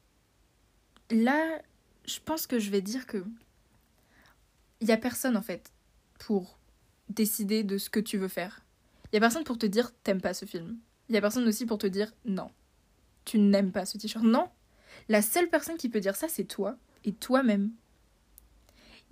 là, 1.11 1.61
je 2.07 2.19
pense 2.25 2.47
que 2.47 2.59
je 2.59 2.71
vais 2.71 2.83
dire 2.83 3.07
que 3.07 3.25
il 4.81 4.89
y 4.89 4.93
a 4.93 4.97
personne 4.97 5.37
en 5.37 5.43
fait 5.43 5.73
pour 6.19 6.59
décider 7.09 7.65
de 7.65 7.79
ce 7.79 7.91
que 7.91 8.01
tu 8.01 8.19
veux 8.19 8.29
faire. 8.29 8.61
Il 9.13 9.17
y 9.17 9.19
a 9.19 9.21
personne 9.21 9.45
pour 9.45 9.59
te 9.59 9.67
dire 9.67 9.93
t'aimes 10.03 10.21
pas 10.21 10.35
ce 10.35 10.45
film. 10.45 10.79
Il 11.09 11.15
y 11.15 11.19
a 11.19 11.21
personne 11.21 11.47
aussi 11.47 11.67
pour 11.67 11.79
te 11.79 11.87
dire 11.87 12.13
non 12.25 12.51
tu 13.25 13.39
n'aimes 13.39 13.73
pas 13.73 13.85
ce 13.85 13.99
t-shirt. 13.99 14.25
Non, 14.25 14.49
la 15.09 15.23
seule 15.23 15.49
personne 15.49 15.77
qui 15.77 15.89
peut 15.89 16.01
dire 16.01 16.17
ça, 16.17 16.29
c'est 16.29 16.45
toi 16.45 16.77
et 17.05 17.13
toi-même. 17.13 17.71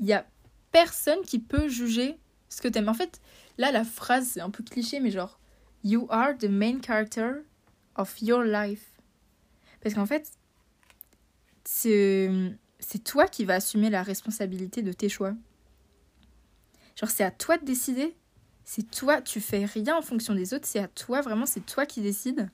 Il 0.02 0.08
y 0.08 0.12
a 0.12 0.26
personne 0.72 1.22
qui 1.22 1.38
peut 1.38 1.68
juger 1.68 2.18
ce 2.50 2.60
que 2.60 2.68
t'aimes. 2.68 2.88
En 2.88 2.94
fait, 2.94 3.20
là, 3.56 3.72
la 3.72 3.84
phrase, 3.84 4.26
c'est 4.26 4.40
un 4.40 4.50
peu 4.50 4.62
cliché, 4.62 5.00
mais 5.00 5.10
genre, 5.10 5.38
You 5.84 6.06
are 6.10 6.36
the 6.36 6.48
main 6.48 6.82
character 6.82 7.44
of 7.96 8.20
your 8.20 8.42
life. 8.42 8.92
Parce 9.80 9.94
qu'en 9.94 10.06
fait, 10.06 10.30
c'est 11.64 12.58
toi 13.04 13.26
qui 13.26 13.44
vas 13.44 13.54
assumer 13.54 13.90
la 13.90 14.02
responsabilité 14.02 14.82
de 14.82 14.92
tes 14.92 15.08
choix. 15.08 15.34
Genre, 16.96 17.10
c'est 17.10 17.24
à 17.24 17.30
toi 17.30 17.56
de 17.56 17.64
décider. 17.64 18.14
C'est 18.64 18.90
toi, 18.90 19.20
tu 19.22 19.40
fais 19.40 19.64
rien 19.64 19.96
en 19.96 20.02
fonction 20.02 20.34
des 20.34 20.54
autres, 20.54 20.66
c'est 20.66 20.78
à 20.78 20.86
toi, 20.86 21.20
vraiment, 21.20 21.46
c'est 21.46 21.66
toi 21.66 21.84
qui 21.84 22.00
décides. 22.00 22.48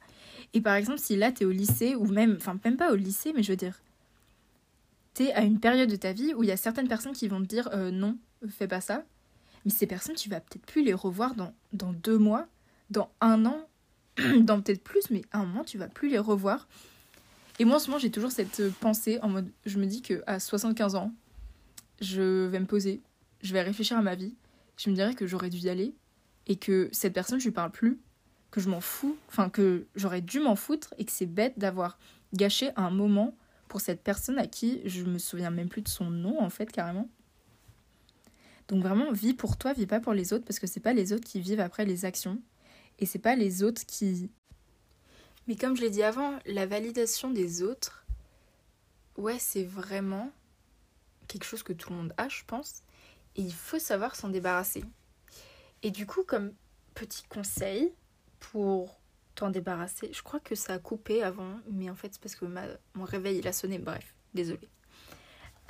Et 0.54 0.60
par 0.62 0.74
exemple, 0.74 0.98
si 0.98 1.16
là, 1.16 1.32
tu 1.32 1.42
es 1.42 1.46
au 1.46 1.50
lycée, 1.50 1.94
ou 1.94 2.06
même, 2.06 2.36
enfin, 2.38 2.58
même 2.64 2.78
pas 2.78 2.92
au 2.92 2.96
lycée, 2.96 3.32
mais 3.34 3.42
je 3.42 3.52
veux 3.52 3.56
dire, 3.56 3.78
à 5.20 5.42
une 5.42 5.60
période 5.60 5.90
de 5.90 5.96
ta 5.96 6.12
vie 6.12 6.34
où 6.34 6.42
il 6.42 6.48
y 6.48 6.52
a 6.52 6.56
certaines 6.56 6.88
personnes 6.88 7.12
qui 7.12 7.28
vont 7.28 7.40
te 7.40 7.46
dire 7.46 7.68
euh, 7.72 7.90
non, 7.90 8.16
fais 8.48 8.68
pas 8.68 8.80
ça. 8.80 9.04
Mais 9.64 9.70
ces 9.70 9.86
personnes, 9.86 10.14
tu 10.14 10.28
vas 10.28 10.40
peut-être 10.40 10.66
plus 10.66 10.82
les 10.82 10.94
revoir 10.94 11.34
dans, 11.34 11.52
dans 11.72 11.92
deux 11.92 12.18
mois, 12.18 12.46
dans 12.90 13.10
un 13.20 13.44
an, 13.44 13.68
dans 14.40 14.60
peut-être 14.60 14.82
plus, 14.82 15.10
mais 15.10 15.22
à 15.32 15.40
un 15.40 15.46
moment, 15.46 15.64
tu 15.64 15.78
vas 15.78 15.88
plus 15.88 16.08
les 16.08 16.18
revoir. 16.18 16.68
Et 17.58 17.64
moi, 17.64 17.76
en 17.76 17.78
ce 17.78 17.88
moment, 17.88 17.98
j'ai 17.98 18.10
toujours 18.10 18.30
cette 18.30 18.70
pensée 18.74 19.18
en 19.22 19.28
mode, 19.28 19.50
je 19.66 19.78
me 19.78 19.86
dis 19.86 20.00
que 20.00 20.22
à 20.26 20.38
75 20.38 20.94
ans, 20.94 21.12
je 22.00 22.46
vais 22.46 22.60
me 22.60 22.66
poser, 22.66 23.00
je 23.42 23.52
vais 23.52 23.62
réfléchir 23.62 23.96
à 23.96 24.02
ma 24.02 24.14
vie, 24.14 24.34
je 24.76 24.90
me 24.90 24.94
dirais 24.94 25.14
que 25.14 25.26
j'aurais 25.26 25.50
dû 25.50 25.58
y 25.58 25.68
aller 25.68 25.94
et 26.46 26.56
que 26.56 26.88
cette 26.92 27.12
personne, 27.12 27.40
je 27.40 27.44
lui 27.46 27.52
parle 27.52 27.72
plus 27.72 27.98
que 28.50 28.60
je 28.60 28.68
m'en 28.68 28.80
fous, 28.80 29.16
enfin 29.28 29.50
que 29.50 29.86
j'aurais 29.94 30.20
dû 30.20 30.40
m'en 30.40 30.56
foutre 30.56 30.94
et 30.98 31.04
que 31.04 31.12
c'est 31.12 31.26
bête 31.26 31.58
d'avoir 31.58 31.98
gâché 32.32 32.70
un 32.76 32.90
moment 32.90 33.34
pour 33.68 33.80
cette 33.80 34.02
personne 34.02 34.38
à 34.38 34.46
qui 34.46 34.80
je 34.84 35.04
me 35.04 35.18
souviens 35.18 35.50
même 35.50 35.68
plus 35.68 35.82
de 35.82 35.88
son 35.88 36.10
nom 36.10 36.40
en 36.40 36.50
fait 36.50 36.70
carrément. 36.70 37.08
Donc 38.68 38.82
vraiment 38.82 39.12
vis 39.12 39.34
pour 39.34 39.56
toi, 39.56 39.72
vis 39.72 39.86
pas 39.86 40.00
pour 40.00 40.12
les 40.12 40.32
autres 40.32 40.44
parce 40.44 40.58
que 40.58 40.66
c'est 40.66 40.80
pas 40.80 40.92
les 40.92 41.12
autres 41.12 41.26
qui 41.26 41.40
vivent 41.40 41.60
après 41.60 41.84
les 41.84 42.04
actions 42.04 42.40
et 42.98 43.06
c'est 43.06 43.18
pas 43.18 43.36
les 43.36 43.62
autres 43.62 43.86
qui 43.86 44.30
Mais 45.46 45.56
comme 45.56 45.76
je 45.76 45.82
l'ai 45.82 45.90
dit 45.90 46.02
avant, 46.02 46.38
la 46.46 46.66
validation 46.66 47.30
des 47.30 47.62
autres 47.62 48.04
ouais, 49.18 49.38
c'est 49.38 49.64
vraiment 49.64 50.30
quelque 51.26 51.44
chose 51.44 51.62
que 51.62 51.74
tout 51.74 51.90
le 51.90 51.96
monde 51.96 52.14
a, 52.16 52.28
je 52.28 52.42
pense, 52.46 52.82
et 53.36 53.42
il 53.42 53.52
faut 53.52 53.78
savoir 53.78 54.16
s'en 54.16 54.30
débarrasser. 54.30 54.84
Et 55.82 55.90
du 55.90 56.06
coup, 56.06 56.22
comme 56.24 56.54
petit 56.94 57.24
conseil, 57.24 57.92
pour 58.40 58.98
t'en 59.38 59.50
débarrasser. 59.50 60.10
Je 60.12 60.22
crois 60.22 60.40
que 60.40 60.54
ça 60.54 60.74
a 60.74 60.78
coupé 60.78 61.22
avant, 61.22 61.60
mais 61.70 61.88
en 61.90 61.94
fait 61.94 62.12
c'est 62.12 62.20
parce 62.20 62.34
que 62.34 62.44
ma, 62.44 62.62
mon 62.94 63.04
réveil 63.04 63.38
il 63.38 63.46
a 63.46 63.52
sonné. 63.52 63.78
Bref, 63.78 64.14
désolé. 64.34 64.68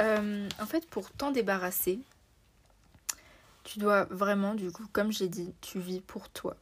Euh, 0.01 0.49
en 0.61 0.67
fait, 0.67 0.89
pour 0.89 1.11
t'en 1.11 1.33
débarrasser, 1.33 2.01
tu 3.65 3.79
dois 3.79 4.05
vraiment, 4.05 4.55
du 4.55 4.71
coup, 4.71 4.87
comme 4.93 5.13
j'ai 5.13 5.29
dit, 5.29 5.55
tu 5.61 5.81
vis 5.81 6.01
pour 6.01 6.31
toi. 6.31 6.57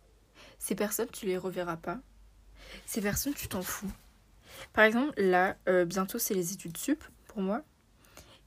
Ces 0.58 0.74
personnes, 0.74 1.08
tu 1.12 1.26
les 1.26 1.36
reverras 1.36 1.76
pas. 1.76 1.98
Ces 2.86 3.00
personnes, 3.00 3.34
tu 3.34 3.46
t'en 3.46 3.62
fous. 3.62 3.92
Par 4.72 4.84
exemple, 4.84 5.12
là, 5.20 5.56
euh, 5.68 5.84
bientôt 5.84 6.18
c'est 6.18 6.34
les 6.34 6.52
études 6.52 6.76
sup 6.76 7.04
pour 7.28 7.40
moi. 7.40 7.62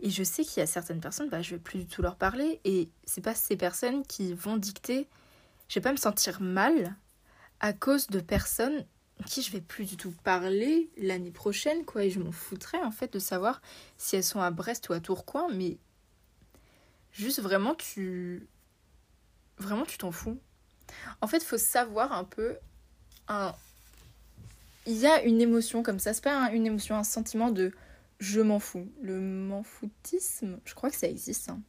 Et 0.01 0.09
je 0.09 0.23
sais 0.23 0.43
qu'il 0.43 0.59
y 0.59 0.63
a 0.63 0.67
certaines 0.67 0.99
personnes, 0.99 1.29
bah, 1.29 1.41
je 1.41 1.51
vais 1.51 1.59
plus 1.59 1.79
du 1.79 1.85
tout 1.85 2.01
leur 2.01 2.17
parler. 2.17 2.59
Et 2.65 2.89
c'est 3.05 3.21
pas 3.21 3.35
ces 3.35 3.55
personnes 3.55 4.05
qui 4.05 4.33
vont 4.33 4.57
dicter. 4.57 5.07
Je 5.69 5.75
vais 5.75 5.83
pas 5.83 5.91
me 5.91 5.97
sentir 5.97 6.41
mal 6.41 6.95
à 7.59 7.73
cause 7.73 8.07
de 8.07 8.19
personnes 8.19 8.85
qui 9.25 9.41
je 9.41 9.51
vais 9.51 9.61
plus 9.61 9.85
du 9.85 9.97
tout 9.97 10.11
parler 10.23 10.89
l'année 10.97 11.31
prochaine, 11.31 11.85
quoi. 11.85 12.03
Et 12.03 12.09
je 12.09 12.19
m'en 12.19 12.31
foutrais, 12.31 12.81
en 12.81 12.91
fait, 12.91 13.13
de 13.13 13.19
savoir 13.19 13.61
si 13.97 14.15
elles 14.15 14.23
sont 14.23 14.41
à 14.41 14.51
Brest 14.51 14.89
ou 14.89 14.93
à 14.93 14.99
Tourcoing, 14.99 15.49
mais 15.53 15.77
juste 17.11 17.41
vraiment, 17.41 17.75
tu. 17.75 18.47
Vraiment, 19.57 19.85
tu 19.85 19.97
t'en 19.97 20.11
fous. 20.11 20.39
En 21.21 21.27
fait, 21.27 21.43
faut 21.43 21.57
savoir 21.57 22.13
un 22.13 22.23
peu. 22.23 22.57
Il 24.85 24.97
y 24.97 25.05
a 25.05 25.21
une 25.23 25.41
émotion 25.41 25.83
comme 25.83 25.99
ça, 25.99 26.13
c'est 26.13 26.23
pas 26.23 26.51
une 26.51 26.65
émotion, 26.65 26.95
un 26.95 27.03
sentiment 27.03 27.51
de 27.51 27.73
je 28.19 28.41
m'en 28.41 28.59
fous. 28.59 28.89
Le 29.01 29.19
m'en 29.19 29.63
foutisme, 29.63 30.59
je 30.65 30.73
crois 30.73 30.89
que 30.89 30.95
ça 30.95 31.07
existe, 31.07 31.49
hein. 31.49 31.61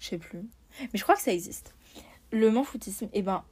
je 0.00 0.08
sais 0.08 0.18
plus. 0.18 0.40
Mais 0.80 0.98
je 0.98 1.02
crois 1.02 1.14
que 1.14 1.22
ça 1.22 1.32
existe. 1.32 1.74
Le 2.32 2.50
m'en 2.50 2.64
foutisme, 2.64 3.08
eh 3.12 3.22
ben, 3.22 3.44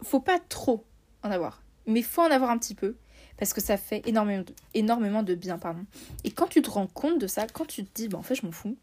faut 0.00 0.20
pas 0.20 0.38
trop 0.38 0.86
en 1.22 1.30
avoir. 1.30 1.62
Mais 1.86 2.02
faut 2.02 2.22
en 2.22 2.30
avoir 2.30 2.50
un 2.50 2.58
petit 2.58 2.74
peu. 2.74 2.96
Parce 3.38 3.54
que 3.54 3.60
ça 3.60 3.76
fait 3.76 4.06
énormément 4.06 5.22
de, 5.22 5.34
bien, 5.34 5.58
pardon. 5.58 5.84
Et 6.22 6.30
quand 6.30 6.46
tu 6.46 6.62
te 6.62 6.70
rends 6.70 6.86
compte 6.86 7.18
de 7.18 7.26
ça, 7.26 7.46
quand 7.46 7.66
tu 7.66 7.84
te 7.84 7.90
dis, 7.94 8.08
bah 8.08 8.18
en 8.18 8.22
fait, 8.22 8.34
je 8.34 8.46
m'en 8.46 8.52
fous. 8.52 8.76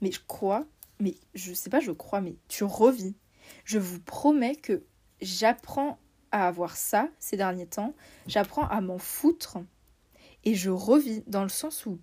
Mais 0.00 0.10
je 0.10 0.20
crois, 0.26 0.66
mais 0.98 1.14
je 1.34 1.52
sais 1.52 1.70
pas, 1.70 1.80
je 1.80 1.92
crois, 1.92 2.20
mais 2.20 2.36
tu 2.48 2.64
revis. 2.64 3.14
Je 3.64 3.78
vous 3.78 4.00
promets 4.00 4.56
que 4.56 4.82
j'apprends 5.20 5.98
à 6.32 6.48
avoir 6.48 6.76
ça 6.76 7.08
ces 7.18 7.36
derniers 7.36 7.66
temps. 7.66 7.94
J'apprends 8.26 8.66
à 8.66 8.80
m'en 8.80 8.98
foutre. 8.98 9.58
Et 10.44 10.54
je 10.54 10.70
revis 10.70 11.22
dans 11.26 11.42
le 11.42 11.48
sens 11.48 11.86
où 11.86 11.98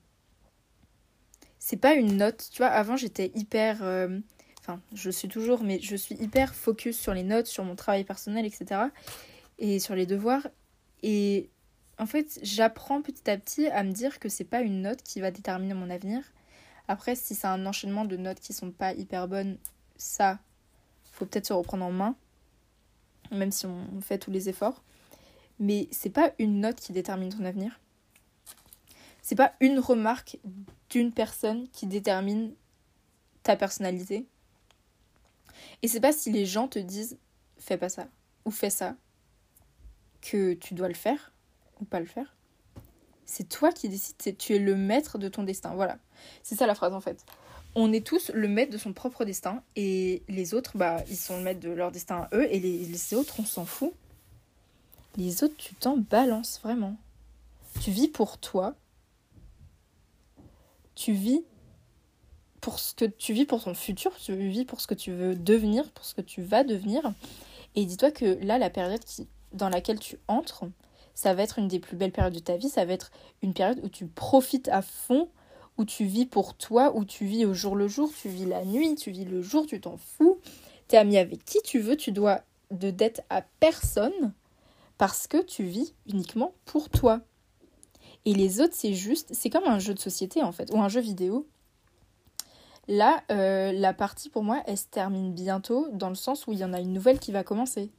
c'est 1.60 1.78
pas 1.78 1.96
une 1.96 2.18
note. 2.18 2.50
Tu 2.52 2.60
vois, 2.60 2.68
avant 2.68 2.96
j'étais 2.96 3.32
hyper. 3.36 3.84
euh, 3.84 4.20
Enfin, 4.68 4.82
je 4.94 5.12
suis 5.12 5.28
toujours, 5.28 5.64
mais 5.64 5.80
je 5.80 5.96
suis 5.96 6.16
hyper 6.16 6.56
focus 6.56 6.98
sur 6.98 7.14
les 7.14 7.22
notes, 7.22 7.46
sur 7.46 7.64
mon 7.64 7.76
travail 7.76 8.04
personnel, 8.04 8.48
etc. 8.48 8.82
Et 9.60 9.80
sur 9.80 9.94
les 9.94 10.08
devoirs. 10.08 10.48
Et 11.04 11.52
en 12.00 12.08
fait, 12.08 12.40
j'apprends 12.42 13.04
petit 13.04 13.30
à 13.30 13.38
petit 13.38 13.68
à 13.68 13.84
me 13.84 13.92
dire 13.92 14.18
que 14.18 14.28
c'est 14.28 14.44
pas 14.44 14.62
une 14.62 14.82
note 14.82 15.04
qui 15.04 15.22
va 15.22 15.30
déterminer 15.30 15.76
mon 15.76 15.92
avenir. 15.92 16.24
Après, 16.88 17.16
si 17.16 17.36
c'est 17.36 17.46
un 17.46 17.64
enchaînement 17.68 18.06
de 18.06 18.18
notes 18.18 18.40
qui 18.40 18.54
sont 18.54 18.72
pas 18.72 18.94
hyper 18.94 19.28
bonnes, 19.28 19.60
ça, 19.98 20.40
faut 21.12 21.28
peut-être 21.28 21.46
se 21.46 21.54
reprendre 21.54 21.86
en 21.86 21.92
main, 21.92 22.16
même 23.32 23.52
si 23.52 23.68
on 23.68 24.02
fait 24.02 24.18
tous 24.18 24.32
les 24.32 24.50
efforts. 24.50 24.82
Mais 25.60 25.88
c'est 25.92 26.10
pas 26.10 26.32
une 26.40 26.60
note 26.60 26.80
qui 26.80 26.92
détermine 26.92 27.30
ton 27.30 27.46
avenir. 27.46 27.80
C'est 29.22 29.36
pas 29.36 29.54
une 29.60 29.78
remarque 29.78 30.40
d'une 30.90 31.14
personne 31.14 31.68
qui 31.70 31.86
détermine 31.86 32.56
ta 33.44 33.56
personnalité. 33.56 34.26
Et 35.82 35.88
c'est 35.88 36.00
pas 36.00 36.14
si 36.14 36.32
les 36.32 36.46
gens 36.46 36.68
te 36.68 36.80
disent 36.80 37.18
fais 37.58 37.78
pas 37.78 37.90
ça 37.90 38.08
ou 38.46 38.52
fais 38.52 38.70
ça 38.70 38.96
que 40.22 40.54
tu 40.54 40.74
dois 40.74 40.88
le 40.88 40.94
faire 40.94 41.32
ou 41.82 41.86
pas 41.86 42.00
le 42.00 42.06
faire. 42.06 42.36
C'est 43.26 43.50
toi 43.50 43.72
qui 43.72 43.90
décides, 43.90 44.38
tu 44.38 44.56
es 44.56 44.60
le 44.60 44.76
maître 44.76 45.18
de 45.18 45.28
ton 45.28 45.44
destin. 45.44 45.74
Voilà. 45.74 45.98
C'est 46.44 46.56
ça 46.56 46.68
la 46.68 46.76
phrase 46.76 46.94
en 46.94 47.02
fait. 47.02 47.26
On 47.74 47.92
est 47.92 48.06
tous 48.06 48.32
le 48.34 48.48
maître 48.48 48.72
de 48.72 48.78
son 48.78 48.94
propre 48.94 49.26
destin 49.26 49.62
et 49.76 50.24
les 50.30 50.54
autres, 50.54 50.78
bah, 50.78 51.04
ils 51.10 51.18
sont 51.18 51.38
le 51.38 51.44
maître 51.44 51.60
de 51.60 51.70
leur 51.70 51.92
destin 51.92 52.28
à 52.32 52.36
eux 52.36 52.48
et 52.50 52.60
les, 52.60 52.86
les 52.86 53.14
autres, 53.14 53.40
on 53.40 53.46
s'en 53.46 53.66
fout. 53.66 53.94
Les 55.18 55.44
autres, 55.44 55.56
tu 55.58 55.76
t'en 55.76 55.98
balances 55.98 56.60
vraiment. 56.64 56.98
Tu 57.82 57.92
vis 57.92 58.08
pour 58.08 58.38
toi. 58.38 58.76
Tu 60.94 61.12
vis 61.12 61.44
pour 62.66 62.80
ce 62.80 62.96
que 62.96 63.06
tu 63.06 63.34
vis 63.34 63.46
pour 63.46 63.64
ton 63.64 63.76
futur, 63.76 64.12
tu 64.18 64.36
vis 64.36 64.66
pour 64.66 64.82
ce 64.82 64.88
que 64.88 64.96
tu 64.96 65.12
veux 65.12 65.36
devenir, 65.36 65.88
pour 65.92 66.04
ce 66.04 66.16
que 66.16 66.22
tu 66.22 66.42
vas 66.42 66.64
devenir. 66.64 67.14
Et 67.76 67.86
dis-toi 67.86 68.10
que 68.10 68.44
là, 68.44 68.58
la 68.58 68.72
période 68.72 69.02
dans 69.54 69.70
laquelle 69.70 70.00
tu 70.00 70.18
entres, 70.28 70.64
ça 71.14 71.36
va 71.36 71.44
être 71.44 71.60
une 71.60 71.68
des 71.68 71.78
plus 71.78 71.96
belles 71.96 72.12
périodes 72.12 72.34
de 72.34 72.40
ta 72.40 72.58
vie. 72.58 72.70
Ça 72.70 72.84
va 72.84 72.94
être 72.94 73.12
une 73.44 73.54
période 73.54 73.80
où 73.84 73.88
tu 73.88 74.08
profites 74.08 74.68
à 74.70 74.82
fond, 74.82 75.30
où 75.78 75.86
tu 75.86 76.06
vis 76.06 76.26
pour 76.26 76.56
toi, 76.56 76.96
où 76.96 77.06
tu 77.06 77.26
vis 77.26 77.46
au 77.46 77.54
jour 77.54 77.76
le 77.76 77.88
jour, 77.88 78.10
tu 78.20 78.30
vis 78.30 78.46
la 78.46 78.66
nuit, 78.66 78.96
tu 78.96 79.12
vis 79.12 79.26
le 79.26 79.44
jour, 79.44 79.68
tu 79.68 79.80
t'en 79.80 79.98
fous. 79.98 80.40
T'es 80.88 80.98
ami 80.98 81.20
avec 81.20 81.46
qui 81.46 81.62
tu 81.62 81.78
veux, 81.78 81.96
tu 81.96 82.12
dois 82.12 82.42
de 82.72 82.90
dette 82.90 83.24
à 83.30 83.44
personne 83.60 84.34
parce 84.98 85.28
que 85.28 85.40
tu 85.40 85.66
vis 85.66 85.94
uniquement 86.08 86.56
pour 86.66 86.90
toi. 86.90 87.22
Et 88.26 88.34
les 88.34 88.60
autres, 88.60 88.74
c'est 88.76 88.96
juste, 88.96 89.36
c'est 89.36 89.52
comme 89.52 89.66
un 89.66 89.78
jeu 89.78 89.94
de 89.94 90.00
société 90.00 90.42
en 90.42 90.52
fait, 90.52 90.72
ou 90.74 90.82
un 90.82 90.90
jeu 90.90 91.02
vidéo. 91.02 91.48
Là, 92.88 93.24
euh, 93.32 93.72
la 93.72 93.94
partie 93.94 94.30
pour 94.30 94.44
moi, 94.44 94.62
elle 94.68 94.78
se 94.78 94.88
termine 94.88 95.34
bientôt 95.34 95.88
dans 95.92 96.10
le 96.10 96.16
sens 96.16 96.46
où 96.46 96.54
il 96.54 96.60
y 96.60 96.64
en 96.64 96.74
a 96.74 96.80
une 96.80 96.94
nouvelle 96.94 97.20
qui 97.20 97.32
va 97.32 97.44
commencer. 97.44 97.92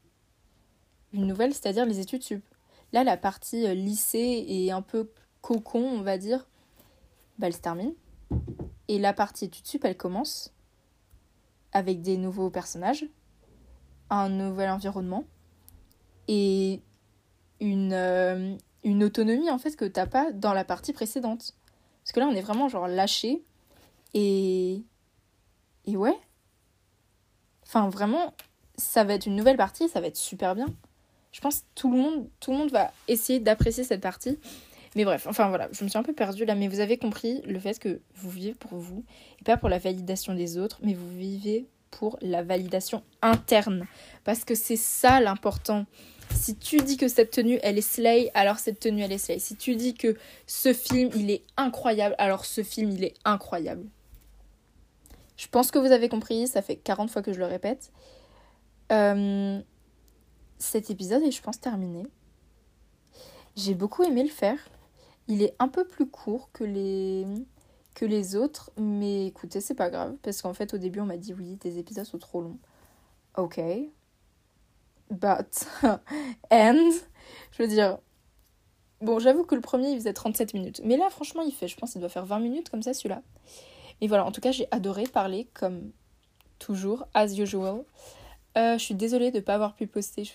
Une 1.13 1.27
nouvelle, 1.27 1.53
c'est-à-dire 1.53 1.87
les 1.87 1.99
études 1.99 2.23
sup. 2.23 2.45
Là, 2.93 3.03
la 3.03 3.17
partie 3.17 3.67
euh, 3.67 3.75
lycée 3.75 4.45
et 4.47 4.71
un 4.71 4.83
peu 4.83 5.11
cocon, 5.41 5.83
on 5.83 6.03
va 6.03 6.19
dire, 6.19 6.47
bah, 7.39 7.49
elle 7.49 7.55
se 7.55 7.61
termine. 7.61 7.95
Et 8.89 8.99
la 8.99 9.13
partie 9.13 9.47
études 9.47 9.67
sup, 9.67 9.85
elle 9.85 9.97
commence 9.97 10.53
avec 11.73 12.01
des 12.01 12.17
nouveaux 12.17 12.51
personnages, 12.51 13.07
un 14.09 14.29
nouvel 14.29 14.71
environnement 14.71 15.25
et 16.29 16.81
une, 17.61 17.93
euh, 17.93 18.57
une 18.85 19.05
autonomie 19.05 19.51
en 19.51 19.59
fait 19.59 19.77
que 19.77 19.85
t'as 19.85 20.07
pas 20.07 20.33
dans 20.33 20.53
la 20.53 20.65
partie 20.65 20.93
précédente. 20.93 21.55
Parce 22.03 22.13
que 22.13 22.21
là, 22.21 22.29
on 22.29 22.35
est 22.35 22.41
vraiment 22.41 22.69
genre 22.69 22.87
lâché 22.87 23.45
et. 24.17 24.83
Et 25.85 25.97
ouais. 25.97 26.19
Enfin, 27.63 27.89
vraiment, 27.89 28.35
ça 28.77 29.05
va 29.05 29.15
être 29.15 29.27
une 29.27 29.37
nouvelle 29.37 29.57
partie, 29.57 29.89
ça 29.89 30.01
va 30.01 30.09
être 30.09 30.17
super 30.17 30.55
bien. 30.55 30.67
Je 31.33 31.41
pense 31.41 31.61
que 31.61 31.65
tout 31.75 31.91
le 31.91 31.99
monde, 31.99 32.29
tout 32.41 32.51
le 32.51 32.59
monde 32.59 32.71
va 32.71 32.91
essayer 33.09 33.41
d'apprécier 33.41 33.85
cette 33.85 34.01
partie. 34.01 34.39
Mais 34.95 35.05
bref, 35.05 35.27
enfin 35.29 35.49
voilà, 35.49 35.69
je 35.73 35.85
me 35.85 35.89
suis 35.91 35.99
un 35.99 36.03
peu 36.03 36.15
perdue 36.15 36.47
là, 36.47 36.55
mais 36.55 36.69
vous 36.69 36.81
avez 36.81 36.97
compris 36.97 37.43
le 37.43 37.59
fait 37.61 37.79
que 37.79 38.01
vous 38.15 38.31
vivez 38.31 38.55
pour 38.55 38.79
vous, 38.79 39.05
et 39.39 39.45
pas 39.45 39.59
pour 39.59 39.69
la 39.69 39.79
validation 39.79 40.35
des 40.35 40.57
autres, 40.57 40.79
mais 40.83 40.95
vous 40.95 41.11
vivez 41.11 41.67
pour 41.91 42.19
la 42.23 42.43
validation 42.43 43.03
interne. 43.21 43.87
Parce 44.25 44.45
que 44.45 44.55
c'est 44.55 44.77
ça 44.77 45.21
l'important. 45.21 45.85
Si 46.35 46.57
tu 46.57 46.79
dis 46.79 46.97
que 46.97 47.09
cette 47.09 47.31
tenue 47.31 47.59
elle 47.63 47.77
est 47.77 47.83
slay, 47.83 48.31
alors 48.33 48.59
cette 48.59 48.81
tenue 48.81 49.03
elle 49.03 49.13
est 49.13 49.19
slay. 49.19 49.39
Si 49.39 49.57
tu 49.57 49.77
dis 49.77 49.93
que 49.93 50.17
ce 50.47 50.73
film 50.73 51.11
il 51.15 51.31
est 51.31 51.43
incroyable, 51.59 52.15
alors 52.17 52.47
ce 52.47 52.63
film 52.63 52.91
il 52.91 53.05
est 53.05 53.15
incroyable. 53.27 53.85
Je 55.37 55.49
pense 55.49 55.71
que 55.71 55.79
vous 55.79 55.93
avez 55.93 56.09
compris, 56.09 56.47
ça 56.47 56.63
fait 56.63 56.77
40 56.77 57.11
fois 57.11 57.23
que 57.23 57.33
je 57.33 57.39
le 57.39 57.47
répète. 57.47 57.93
Euh, 58.93 59.61
cet 60.59 60.91
épisode 60.91 61.23
est, 61.23 61.31
je 61.31 61.43
pense, 61.43 61.61
terminé. 61.61 62.07
J'ai 63.55 63.75
beaucoup 63.75 64.03
aimé 64.03 64.23
le 64.23 64.31
faire. 64.31 64.59
Il 65.29 65.43
est 65.43 65.55
un 65.59 65.69
peu 65.69 65.87
plus 65.87 66.07
court 66.07 66.51
que 66.53 66.65
les, 66.65 68.37
autres, 68.37 68.71
mais 68.79 69.27
écoutez, 69.27 69.61
c'est 69.61 69.75
pas 69.75 69.91
grave, 69.91 70.17
parce 70.23 70.41
qu'en 70.43 70.55
fait, 70.55 70.73
au 70.75 70.79
début, 70.79 71.01
on 71.01 71.07
m'a 71.07 71.17
dit 71.17 71.35
oui, 71.35 71.57
tes 71.59 71.79
épisodes 71.79 72.05
sont 72.05 72.19
trop 72.19 72.41
longs. 72.41 72.59
Ok. 73.37 73.61
But, 75.11 75.67
and, 76.51 76.91
je 77.53 77.63
veux 77.63 77.69
dire, 77.69 77.99
bon, 79.01 79.19
j'avoue 79.19 79.45
que 79.45 79.55
le 79.55 79.61
premier, 79.61 79.91
il 79.91 79.97
faisait 79.97 80.13
37 80.13 80.55
minutes. 80.55 80.81
Mais 80.85 80.97
là, 80.97 81.11
franchement, 81.11 81.43
il 81.43 81.53
fait, 81.53 81.69
je 81.69 81.77
pense, 81.77 81.95
il 81.95 82.01
doit 82.01 82.09
faire 82.09 82.27
20 82.27 82.39
minutes 82.39 82.71
comme 82.71 82.83
ça, 82.83 82.95
celui-là. 82.95 83.23
Et 84.01 84.09
voilà, 84.09 84.25
en 84.27 84.33
tout 84.33 84.41
cas, 84.41 84.53
j'ai 84.53 84.69
adoré 84.71 85.05
parler, 85.05 85.49
comme 85.55 85.91
toujours, 86.59 87.07
as 87.15 87.39
usual. 87.39 87.85
Euh, 88.57 88.79
je 88.79 88.83
suis 88.85 88.95
désolée 88.95 89.31
de 89.31 89.37
ne 89.37 89.43
pas 89.43 89.55
avoir 89.55 89.75
pu 89.75 89.87
poster 89.87 90.31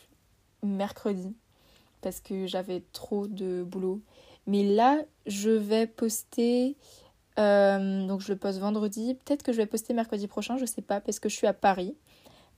mercredi 0.63 1.36
parce 2.02 2.19
que 2.19 2.47
j'avais 2.47 2.84
trop 2.93 3.28
de 3.28 3.63
boulot. 3.63 4.02
Mais 4.47 4.63
là, 4.63 5.00
je 5.28 5.52
vais 5.52 5.88
poster. 5.88 6.76
euh, 7.39 8.06
donc, 8.08 8.21
je 8.21 8.32
le 8.32 8.38
poste 8.38 8.60
vendredi. 8.60 9.13
Peut-être 9.13 9.43
que 9.43 9.52
je 9.52 9.58
vais 9.58 9.65
poster 9.65 9.93
mercredi 9.93 10.28
prochain, 10.28 10.58
je 10.58 10.65
sais 10.65 10.82
pas, 10.82 11.00
parce 11.00 11.19
que 11.19 11.30
je 11.30 11.36
suis 11.36 11.47
à 11.47 11.54
Paris 11.54 11.95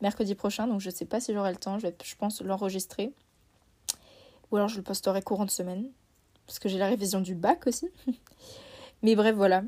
mercredi 0.02 0.36
prochain. 0.36 0.68
Donc, 0.68 0.82
je 0.82 0.90
sais 0.90 1.06
pas 1.06 1.20
si 1.20 1.34
j'aurai 1.34 1.52
le 1.52 1.58
temps. 1.58 1.78
Je 1.80 1.88
vais, 1.88 1.96
je 2.04 2.16
pense, 2.16 2.42
l'enregistrer. 2.42 3.14
Ou 4.52 4.58
alors, 4.58 4.70
je 4.70 4.78
le 4.78 4.84
posterai 4.84 5.22
courant 5.22 5.46
de 5.46 5.52
semaine. 5.52 5.90
Parce 6.48 6.60
que 6.60 6.68
j'ai 6.70 6.78
la 6.78 6.88
révision 6.88 7.22
du 7.22 7.36
bac 7.36 7.68
aussi. 7.68 7.90
Mais 9.02 9.16
bref, 9.16 9.36
voilà. 9.36 9.64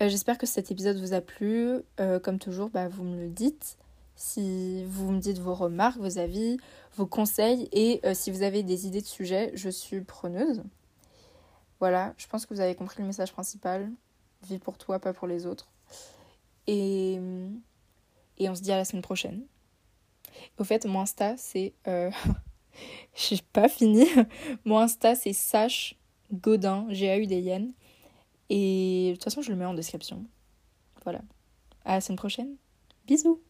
Euh, 0.00 0.08
J'espère 0.08 0.38
que 0.38 0.46
cet 0.46 0.70
épisode 0.70 0.98
vous 0.98 1.14
a 1.14 1.20
plu. 1.20 1.80
Euh, 2.00 2.18
comme 2.20 2.38
toujours, 2.38 2.70
bah, 2.70 2.88
vous 2.88 3.04
me 3.04 3.16
le 3.16 3.28
dites. 3.28 3.78
Si 4.14 4.84
vous 4.86 5.10
me 5.10 5.20
dites 5.20 5.38
vos 5.38 5.54
remarques, 5.54 5.98
vos 5.98 6.18
avis, 6.18 6.56
vos 6.96 7.06
conseils 7.06 7.68
et 7.72 8.00
euh, 8.04 8.14
si 8.14 8.30
vous 8.30 8.42
avez 8.42 8.62
des 8.62 8.86
idées 8.86 9.02
de 9.02 9.06
sujets, 9.06 9.52
je 9.54 9.68
suis 9.68 10.00
preneuse. 10.00 10.62
Voilà, 11.80 12.14
je 12.16 12.26
pense 12.26 12.46
que 12.46 12.54
vous 12.54 12.60
avez 12.60 12.74
compris 12.74 13.02
le 13.02 13.06
message 13.06 13.32
principal. 13.32 13.90
Vis 14.48 14.58
pour 14.58 14.78
toi, 14.78 14.98
pas 14.98 15.12
pour 15.12 15.26
les 15.26 15.44
autres. 15.44 15.68
Et, 16.66 17.20
et 18.38 18.48
on 18.48 18.54
se 18.54 18.62
dit 18.62 18.72
à 18.72 18.78
la 18.78 18.86
semaine 18.86 19.02
prochaine. 19.02 19.42
Au 20.58 20.64
fait, 20.64 20.86
mon 20.86 21.00
Insta, 21.00 21.36
c'est... 21.36 21.74
J'ai 23.14 23.40
pas 23.52 23.68
fini. 23.68 24.06
Mon 24.64 24.78
Insta, 24.78 25.14
c'est 25.14 25.32
Sache 25.32 25.96
Godin, 26.32 26.86
G-A-U-D-I-N. 26.90 27.72
Et 28.50 29.08
de 29.10 29.14
toute 29.14 29.24
façon, 29.24 29.42
je 29.42 29.50
le 29.50 29.56
mets 29.56 29.64
en 29.64 29.74
description. 29.74 30.24
Voilà. 31.04 31.20
À 31.84 31.94
la 31.94 32.00
semaine 32.00 32.18
prochaine. 32.18 32.56
Bisous 33.06 33.40